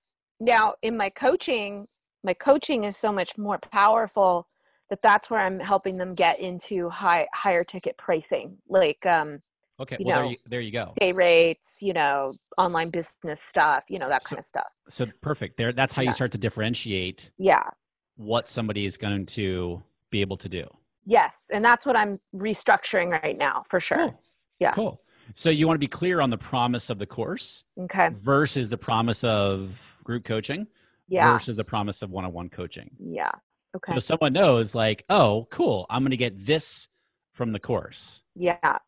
Now, 0.41 0.75
in 0.83 0.97
my 0.97 1.11
coaching, 1.11 1.87
my 2.25 2.35
coaching 2.35 2.85
is 2.85 2.97
so 2.97 3.13
much 3.13 3.39
more 3.39 3.59
powerful 3.73 4.49
that 4.91 5.01
that's 5.03 5.31
where 5.31 5.41
I'm 5.41 5.59
helping 5.59 5.97
them 5.97 6.15
get 6.15 6.39
into 6.41 6.89
high 6.91 7.27
higher 7.35 7.65
ticket 7.65 7.97
pricing, 7.99 8.59
like 8.69 9.05
um, 9.07 9.41
Okay. 9.79 9.99
Well, 10.01 10.23
there 10.23 10.31
you 10.31 10.37
there 10.47 10.61
you 10.61 10.73
go. 10.73 10.95
day 10.99 11.13
rates, 11.13 11.79
you 11.83 11.93
know, 11.93 12.33
online 12.57 12.89
business 12.91 13.43
stuff, 13.43 13.85
you 13.91 13.99
know, 13.99 14.09
that 14.09 14.25
kind 14.25 14.39
of 14.39 14.47
stuff. 14.47 14.69
So 14.89 15.07
perfect. 15.21 15.59
There. 15.59 15.73
That's 15.73 15.93
how 15.93 16.01
Yeah. 16.03 16.09
you 16.11 16.13
start 16.15 16.33
to 16.33 16.39
differentiate 16.39 17.31
Yeah. 17.37 17.69
what 18.17 18.49
somebody 18.49 18.87
is 18.87 18.97
going 18.97 19.27
to 19.27 19.83
be 20.11 20.23
able 20.23 20.39
to 20.39 20.49
do. 20.49 20.67
Yes, 21.05 21.37
and 21.53 21.63
that's 21.65 21.85
what 21.85 21.95
I'm 21.95 22.19
restructuring 22.35 23.11
right 23.23 23.37
now 23.37 23.65
for 23.69 23.79
sure. 23.81 23.99
Cool. 23.99 24.23
Yeah. 24.61 24.73
Cool. 24.73 25.01
So 25.35 25.51
you 25.51 25.67
want 25.67 25.77
to 25.77 25.81
be 25.81 25.89
clear 25.89 26.21
on 26.21 26.31
the 26.31 26.39
promise 26.39 26.91
of 26.91 26.99
the 26.99 27.07
course 27.07 27.65
Okay. 27.79 28.09
versus 28.21 28.69
the 28.69 28.79
promise 28.79 29.25
of 29.25 29.71
group 30.05 30.25
coaching 30.25 30.67
Yeah. 31.09 31.33
versus 31.33 31.57
the 31.57 31.65
promise 31.65 32.03
of 32.03 32.11
one-on-one 32.11 32.49
coaching. 32.51 32.91
Yeah. 32.99 33.31
Okay. 33.77 33.93
So 33.95 33.99
someone 33.99 34.33
knows 34.33 34.75
like, 34.75 35.05
oh, 35.09 35.47
cool, 35.51 35.87
I'm 35.91 36.03
going 36.03 36.11
to 36.13 36.17
get 36.17 36.47
this 36.47 36.89
from 37.35 37.53
the 37.53 37.59
course. 37.61 38.23
Yeah. 38.35 38.79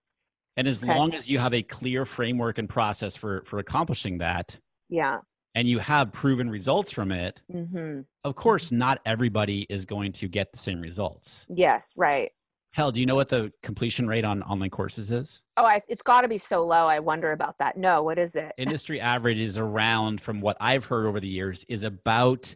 And 0.56 0.66
as 0.66 0.82
Okay. 0.82 0.94
long 0.94 1.14
as 1.14 1.28
you 1.28 1.38
have 1.38 1.54
a 1.54 1.62
clear 1.62 2.04
framework 2.06 2.58
and 2.58 2.68
process 2.68 3.16
for 3.16 3.44
for 3.46 3.58
accomplishing 3.58 4.18
that 4.18 4.58
Yeah. 4.88 5.20
and 5.54 5.68
you 5.68 5.78
have 5.78 6.12
proven 6.12 6.48
results 6.50 6.90
from 6.90 7.12
it, 7.12 7.40
Mhm. 7.52 8.06
of 8.24 8.34
course 8.36 8.72
not 8.72 9.00
everybody 9.04 9.66
is 9.68 9.84
going 9.84 10.12
to 10.14 10.28
get 10.28 10.50
the 10.52 10.58
same 10.58 10.80
results. 10.80 11.46
Yes, 11.50 11.92
right. 11.96 12.32
Hell, 12.72 12.92
do 12.92 13.00
you 13.00 13.06
know 13.06 13.16
what 13.16 13.28
the 13.28 13.50
completion 13.62 14.06
rate 14.06 14.24
on 14.24 14.42
online 14.42 14.70
courses 14.70 15.10
is? 15.10 15.42
Oh, 15.56 15.64
I, 15.64 15.82
it's 15.88 16.02
got 16.02 16.20
to 16.20 16.28
be 16.28 16.38
so 16.38 16.64
low. 16.64 16.86
I 16.86 17.00
wonder 17.00 17.32
about 17.32 17.56
that. 17.58 17.76
No, 17.76 18.02
what 18.02 18.18
is 18.18 18.34
it? 18.34 18.52
Industry 18.58 19.00
average 19.00 19.38
is 19.38 19.56
around 19.56 20.20
from 20.20 20.40
what 20.40 20.56
I've 20.60 20.84
heard 20.84 21.06
over 21.06 21.18
the 21.18 21.28
years 21.28 21.64
is 21.68 21.82
about 21.82 22.54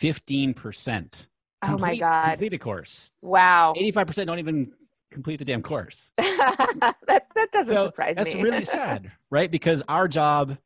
15%. 0.00 1.26
oh 1.62 1.78
my 1.78 1.96
god. 1.96 2.30
Complete 2.30 2.54
a 2.54 2.58
course. 2.58 3.10
Wow. 3.22 3.74
85% 3.76 4.26
don't 4.26 4.38
even 4.38 4.72
complete 5.10 5.38
the 5.38 5.44
damn 5.44 5.62
course. 5.62 6.12
that 6.18 6.96
that 7.06 7.52
doesn't 7.52 7.74
so 7.74 7.86
surprise 7.86 8.14
that's 8.16 8.34
me. 8.34 8.42
That's 8.42 8.50
really 8.50 8.64
sad, 8.64 9.12
right? 9.30 9.50
Because 9.50 9.82
our 9.88 10.08
job 10.08 10.56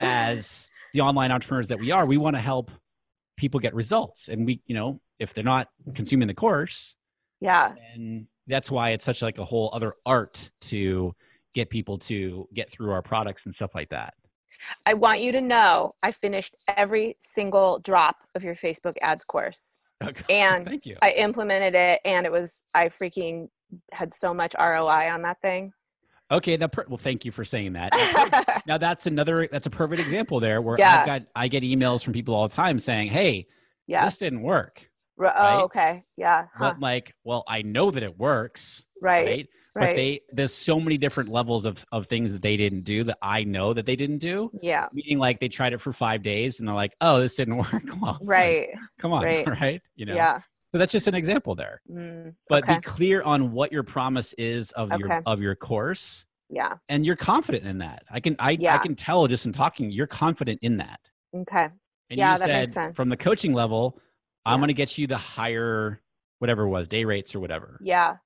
as 0.00 0.68
the 0.92 1.00
online 1.00 1.30
entrepreneurs 1.30 1.68
that 1.68 1.78
we 1.78 1.90
are, 1.90 2.04
we 2.04 2.16
want 2.16 2.36
to 2.36 2.42
help 2.42 2.70
people 3.36 3.60
get 3.60 3.74
results. 3.74 4.28
And 4.28 4.44
we, 4.44 4.60
you 4.66 4.74
know, 4.74 5.00
if 5.18 5.32
they're 5.34 5.44
not 5.44 5.68
consuming 5.94 6.28
the 6.28 6.34
course, 6.34 6.94
yeah. 7.40 7.72
and 7.94 8.26
that's 8.46 8.70
why 8.70 8.90
it's 8.90 9.04
such 9.04 9.22
like 9.22 9.38
a 9.38 9.44
whole 9.44 9.70
other 9.72 9.94
art 10.04 10.50
to 10.62 11.14
get 11.54 11.70
people 11.70 11.98
to 11.98 12.48
get 12.54 12.70
through 12.70 12.90
our 12.90 13.02
products 13.02 13.44
and 13.46 13.54
stuff 13.54 13.74
like 13.74 13.90
that. 13.90 14.14
I 14.86 14.94
want 14.94 15.20
you 15.20 15.32
to 15.32 15.40
know 15.40 15.94
I 16.02 16.12
finished 16.12 16.54
every 16.76 17.16
single 17.20 17.80
drop 17.80 18.16
of 18.34 18.42
your 18.42 18.54
Facebook 18.56 18.94
ads 19.02 19.24
course. 19.24 19.76
And 20.28 20.66
thank 20.66 20.84
you. 20.84 20.96
I 21.00 21.12
implemented 21.12 21.76
it 21.76 22.00
and 22.04 22.26
it 22.26 22.32
was 22.32 22.60
I 22.74 22.88
freaking 23.00 23.48
had 23.92 24.12
so 24.12 24.34
much 24.34 24.52
ROI 24.58 25.08
on 25.12 25.22
that 25.22 25.40
thing. 25.40 25.72
Okay, 26.30 26.56
that 26.56 26.72
per- 26.72 26.86
well, 26.88 26.98
thank 26.98 27.24
you 27.24 27.30
for 27.30 27.44
saying 27.44 27.74
that. 27.74 28.62
now 28.66 28.78
that's 28.78 29.06
another 29.06 29.48
that's 29.52 29.66
a 29.68 29.70
perfect 29.70 30.00
example 30.00 30.40
there 30.40 30.60
where 30.60 30.76
Yeah. 30.78 31.00
I've 31.00 31.06
got 31.06 31.22
I 31.36 31.46
get 31.48 31.62
emails 31.62 32.02
from 32.02 32.14
people 32.14 32.34
all 32.34 32.48
the 32.48 32.54
time 32.54 32.80
saying, 32.80 33.08
"Hey, 33.12 33.46
yeah. 33.86 34.04
this 34.04 34.16
didn't 34.18 34.42
work." 34.42 34.88
R- 35.18 35.24
right? 35.26 35.58
Oh, 35.60 35.64
okay. 35.64 36.04
Yeah. 36.16 36.46
Huh. 36.54 36.72
But 36.72 36.80
like, 36.80 37.14
well, 37.24 37.44
I 37.48 37.62
know 37.62 37.90
that 37.90 38.02
it 38.02 38.18
works, 38.18 38.86
Right. 39.00 39.26
right? 39.26 39.48
Right. 39.74 39.86
But 39.88 39.96
they 39.96 40.20
there's 40.32 40.52
so 40.52 40.78
many 40.78 40.98
different 40.98 41.30
levels 41.30 41.64
of 41.64 41.82
of 41.92 42.06
things 42.06 42.30
that 42.32 42.42
they 42.42 42.58
didn't 42.58 42.82
do 42.82 43.04
that 43.04 43.16
I 43.22 43.44
know 43.44 43.72
that 43.72 43.86
they 43.86 43.96
didn't 43.96 44.18
do. 44.18 44.50
yeah. 44.60 44.88
Meaning, 44.92 45.18
like 45.18 45.40
they 45.40 45.48
tried 45.48 45.72
it 45.72 45.80
for 45.80 45.94
five 45.94 46.22
days 46.22 46.58
and 46.58 46.68
they're 46.68 46.74
like, 46.74 46.92
"Oh, 47.00 47.20
this 47.20 47.36
didn't 47.36 47.56
work." 47.72 47.82
Well, 48.00 48.18
it's 48.20 48.28
like, 48.28 48.36
Right. 48.38 48.68
come 49.00 49.12
on, 49.14 49.24
right. 49.24 49.46
right? 49.60 49.80
You 49.96 50.06
know. 50.06 50.14
Yeah. 50.14 50.40
So 50.72 50.78
that's 50.78 50.92
just 50.92 51.06
an 51.08 51.14
example 51.14 51.54
there. 51.54 51.80
Mm, 51.90 52.34
But 52.50 52.64
okay. 52.64 52.76
be 52.76 52.80
clear 52.82 53.22
on 53.22 53.52
what 53.52 53.72
your 53.72 53.82
promise 53.82 54.34
is 54.38 54.72
of 54.72 54.90
your 54.98 55.22
of 55.26 55.40
your 55.40 55.54
course, 55.54 56.26
Yeah. 56.50 56.74
and 56.90 57.06
you're 57.06 57.16
confident 57.16 57.66
in 57.66 57.78
that. 57.78 58.02
I 58.10 58.20
can 58.20 58.36
I 58.38 58.52
yeah. 58.60 58.74
I 58.74 58.78
can 58.78 58.94
tell 58.94 59.26
just 59.26 59.46
in 59.46 59.54
talking, 59.54 59.90
you're 59.90 60.06
confident 60.06 60.58
in 60.62 60.76
that. 60.78 61.00
Okay. 61.34 61.68
And 62.10 62.18
Yeah, 62.18 62.32
you 62.32 62.38
that 62.40 62.48
makes 62.48 62.74
said 62.74 62.74
sense. 62.74 62.96
from 62.96 63.08
the 63.08 63.16
coaching 63.16 63.54
level, 63.54 63.98
I'm 64.44 64.58
going 64.58 64.68
to 64.68 64.74
get 64.74 64.98
you 64.98 65.06
the 65.06 65.16
higher 65.16 66.00
whatever 66.38 66.62
it 66.64 66.68
was 66.68 66.88
day 66.88 67.04
rates 67.04 67.34
or 67.34 67.40
whatever. 67.40 67.78
Yeah. 67.82 68.16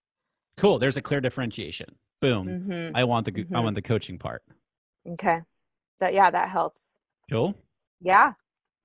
Cool. 0.57 0.79
There's 0.79 0.96
a 0.96 1.02
clear 1.02 1.20
differentiation. 1.20 1.94
Boom. 2.22 2.46
hmm 2.48 2.96
I 2.96 3.05
want 3.05 3.26
the 3.26 3.33
I 3.40 3.44
Mhm. 3.44 3.62
want 3.64 3.74
the 3.74 3.83
coaching 3.83 4.18
part. 4.18 4.42
Okay. 5.07 5.40
That 6.00 6.14
yeah, 6.14 6.31
that 6.31 6.48
helps. 6.48 6.81
Cool. 7.31 7.55
Yeah. 8.00 8.33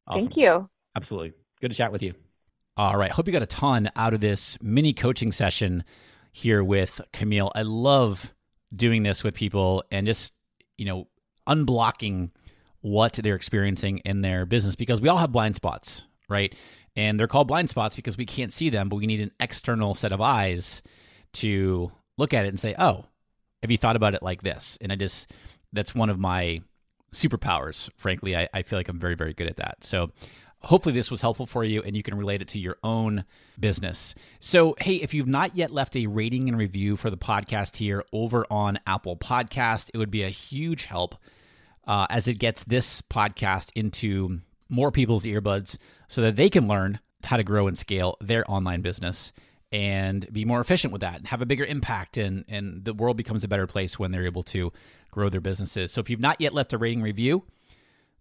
Awesome. 0.08 0.28
Thank 0.28 0.38
you. 0.38 0.70
Absolutely. 0.96 1.34
Good 1.62 1.70
to 1.70 1.76
chat 1.76 1.92
with 1.92 2.02
you. 2.02 2.14
All 2.76 2.98
right. 2.98 3.12
Hope 3.12 3.28
you 3.28 3.32
got 3.34 3.42
a 3.44 3.48
ton 3.48 3.90
out 3.96 4.14
of 4.14 4.20
this 4.20 4.58
mini 4.62 4.94
coaching 4.94 5.32
session 5.32 5.84
here 6.34 6.64
with 6.64 7.00
Camille. 7.14 7.52
I 7.56 7.62
love 7.62 8.34
doing 8.76 9.04
this 9.04 9.24
with 9.24 9.34
people 9.36 9.84
and 9.92 10.06
just, 10.08 10.34
you 10.78 10.86
know, 10.86 11.08
unblocking 11.48 12.32
what 12.82 13.14
they're 13.22 13.36
experiencing 13.36 14.00
in 14.00 14.22
their 14.22 14.46
business 14.46 14.76
because 14.76 15.02
we 15.02 15.10
all 15.10 15.18
have 15.18 15.32
blind 15.32 15.56
spots, 15.56 16.08
right? 16.30 16.56
And 16.96 17.20
they're 17.20 17.28
called 17.28 17.48
blind 17.48 17.70
spots 17.70 17.96
because 17.96 18.18
we 18.18 18.26
can't 18.26 18.52
see 18.52 18.70
them, 18.70 18.90
but 18.90 18.98
we 18.98 19.08
need 19.08 19.22
an 19.22 19.32
external 19.40 19.96
set 19.96 20.12
of 20.12 20.20
eyes 20.20 20.82
to 21.34 21.92
look 22.18 22.34
at 22.34 22.46
it 22.46 22.50
and 22.50 22.60
say, 22.60 22.76
oh, 22.78 23.06
have 23.62 23.72
you 23.72 23.78
thought 23.78 23.96
about 23.96 24.14
it 24.14 24.24
like 24.24 24.42
this? 24.42 24.78
And 24.82 24.92
I 24.92 24.96
just, 24.96 25.32
that's 25.72 25.96
one 25.96 26.10
of 26.10 26.20
my 26.20 26.62
superpowers. 27.14 27.90
Frankly, 27.96 28.36
I, 28.36 28.50
I 28.54 28.64
feel 28.64 28.78
like 28.78 28.90
I'm 28.90 29.00
very, 29.00 29.16
very 29.16 29.34
good 29.34 29.48
at 29.48 29.58
that. 29.58 29.84
So 29.84 30.12
hopefully 30.64 30.94
this 30.94 31.10
was 31.10 31.22
helpful 31.22 31.46
for 31.46 31.64
you 31.64 31.82
and 31.82 31.96
you 31.96 32.04
can 32.04 32.16
relate 32.16 32.42
it 32.42 32.48
to 32.50 32.60
your 32.60 32.78
own 32.84 33.26
business. 33.60 34.16
So, 34.40 34.76
hey, 34.80 34.96
if 34.96 35.14
you've 35.14 35.28
not 35.28 35.56
yet 35.56 35.72
left 35.72 35.96
a 35.96 36.08
rating 36.08 36.50
and 36.50 36.58
review 36.58 36.98
for 36.98 37.10
the 37.10 37.18
podcast 37.18 37.78
here 37.78 38.04
over 38.12 38.46
on 38.50 38.80
Apple 38.86 39.18
Podcast, 39.18 39.92
it 39.94 39.98
would 39.98 40.12
be 40.12 40.24
a 40.24 40.30
huge 40.30 40.86
help 40.86 41.16
uh, 41.88 42.08
as 42.10 42.28
it 42.28 42.36
gets 42.36 42.64
this 42.64 43.02
podcast 43.02 43.72
into 43.76 44.42
more 44.72 44.92
people's 44.92 45.26
earbuds 45.26 45.78
so 46.08 46.22
that 46.22 46.36
they 46.36 46.50
can 46.50 46.68
learn 46.68 47.00
how 47.24 47.38
to 47.38 47.44
grow 47.44 47.68
and 47.68 47.78
scale 47.78 48.18
their 48.22 48.50
online 48.50 48.82
business 48.82 49.32
and 49.72 50.32
be 50.34 50.44
more 50.44 50.60
efficient 50.60 50.92
with 50.92 51.02
that 51.02 51.18
and 51.18 51.28
have 51.28 51.42
a 51.42 51.46
bigger 51.46 51.64
impact 51.64 52.18
and 52.18 52.44
and 52.50 52.84
the 52.84 52.94
world 52.94 53.16
becomes 53.16 53.44
a 53.44 53.48
better 53.48 53.68
place 53.68 53.98
when 53.98 54.12
they're 54.12 54.26
able 54.26 54.44
to 54.44 54.72
grow 55.12 55.30
their 55.30 55.42
businesses. 55.42 55.92
So 55.92 56.02
if 56.02 56.10
you've 56.10 56.20
not 56.20 56.42
yet 56.42 56.54
left 56.54 56.74
a 56.74 56.78
rating 56.78 57.02
review, 57.02 57.44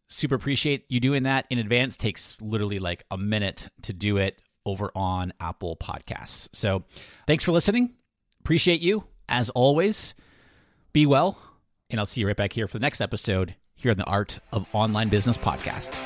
super 0.09 0.35
appreciate 0.35 0.85
you 0.89 1.01
doing 1.01 1.25
that 1.25 1.47
in 1.51 1.59
advance. 1.59 1.97
Takes 1.97 2.37
literally 2.41 2.79
like 2.79 3.05
a 3.11 3.19
minute 3.19 3.69
to 3.83 3.93
do 3.93 4.17
it 4.17 4.41
over 4.67 4.91
on 4.95 5.33
Apple 5.41 5.77
Podcasts. 5.77 6.49
So 6.53 6.85
thanks 7.27 7.45
for 7.45 7.53
listening. 7.53 7.95
Appreciate 8.41 8.81
you 8.81 9.05
as 9.29 9.51
always. 9.51 10.15
Be 10.93 11.07
well, 11.07 11.39
and 11.89 12.01
I'll 12.01 12.07
see 12.07 12.21
you 12.21 12.27
right 12.27 12.37
back 12.37 12.53
here 12.53 12.67
for 12.67 12.79
the 12.79 12.83
next 12.83 13.01
episode 13.01 13.55
here 13.81 13.93
on 13.93 13.97
the 13.97 14.05
Art 14.05 14.39
of 14.53 14.67
Online 14.75 15.09
Business 15.09 15.39
podcast. 15.39 15.99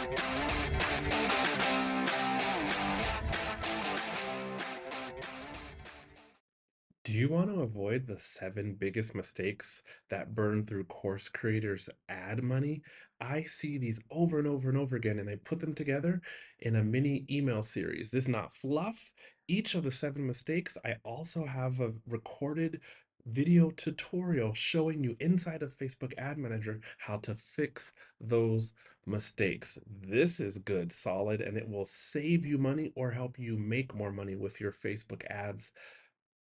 Do 7.02 7.12
you 7.12 7.28
want 7.28 7.50
to 7.50 7.62
avoid 7.62 8.06
the 8.06 8.18
seven 8.18 8.76
biggest 8.78 9.14
mistakes 9.14 9.82
that 10.08 10.34
burn 10.37 10.64
through 10.64 10.84
course 10.84 11.28
creators' 11.28 11.90
ad 12.08 12.44
money? 12.44 12.82
I 13.20 13.42
see 13.42 13.76
these 13.76 14.00
over 14.10 14.38
and 14.38 14.46
over 14.46 14.68
and 14.68 14.78
over 14.78 14.94
again, 14.94 15.18
and 15.18 15.28
I 15.28 15.37
put 15.44 15.60
them 15.60 15.74
together 15.74 16.22
in 16.60 16.76
a 16.76 16.84
mini 16.84 17.26
email 17.28 17.62
series. 17.62 18.10
This 18.10 18.24
is 18.24 18.28
not 18.28 18.52
fluff. 18.52 19.10
Each 19.48 19.74
of 19.74 19.82
the 19.82 19.90
seven 19.90 20.26
mistakes, 20.26 20.78
I 20.84 20.94
also 21.04 21.44
have 21.44 21.80
a 21.80 21.92
recorded 22.06 22.80
video 23.26 23.70
tutorial 23.70 24.52
showing 24.54 25.02
you 25.02 25.16
inside 25.20 25.62
of 25.62 25.76
Facebook 25.76 26.12
Ad 26.18 26.38
Manager 26.38 26.80
how 26.98 27.16
to 27.18 27.34
fix 27.34 27.92
those 28.20 28.72
mistakes. 29.06 29.78
This 30.02 30.40
is 30.40 30.58
good, 30.58 30.92
solid, 30.92 31.40
and 31.40 31.56
it 31.56 31.68
will 31.68 31.87
save 31.87 32.44
you 32.44 32.58
money 32.58 32.92
or 32.94 33.10
help 33.10 33.38
you 33.38 33.56
make 33.56 33.94
more 33.94 34.12
money 34.12 34.37
with 34.37 34.60
your 34.60 34.72
Facebook 34.72 35.24
ads 35.30 35.72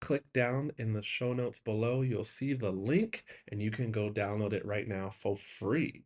click 0.01 0.25
down 0.33 0.73
in 0.79 0.93
the 0.93 1.03
show 1.03 1.33
notes 1.33 1.59
below. 1.59 2.03
You'll 2.03 2.25
see 2.25 2.55
the 2.55 2.71
link 2.71 3.25
and 3.49 3.63
you 3.63 3.71
can 3.71 3.93
go 3.93 4.11
download 4.11 4.53
it 4.53 4.65
right 4.65 4.89
now 4.89 5.11
for 5.11 5.37
free. 5.37 6.05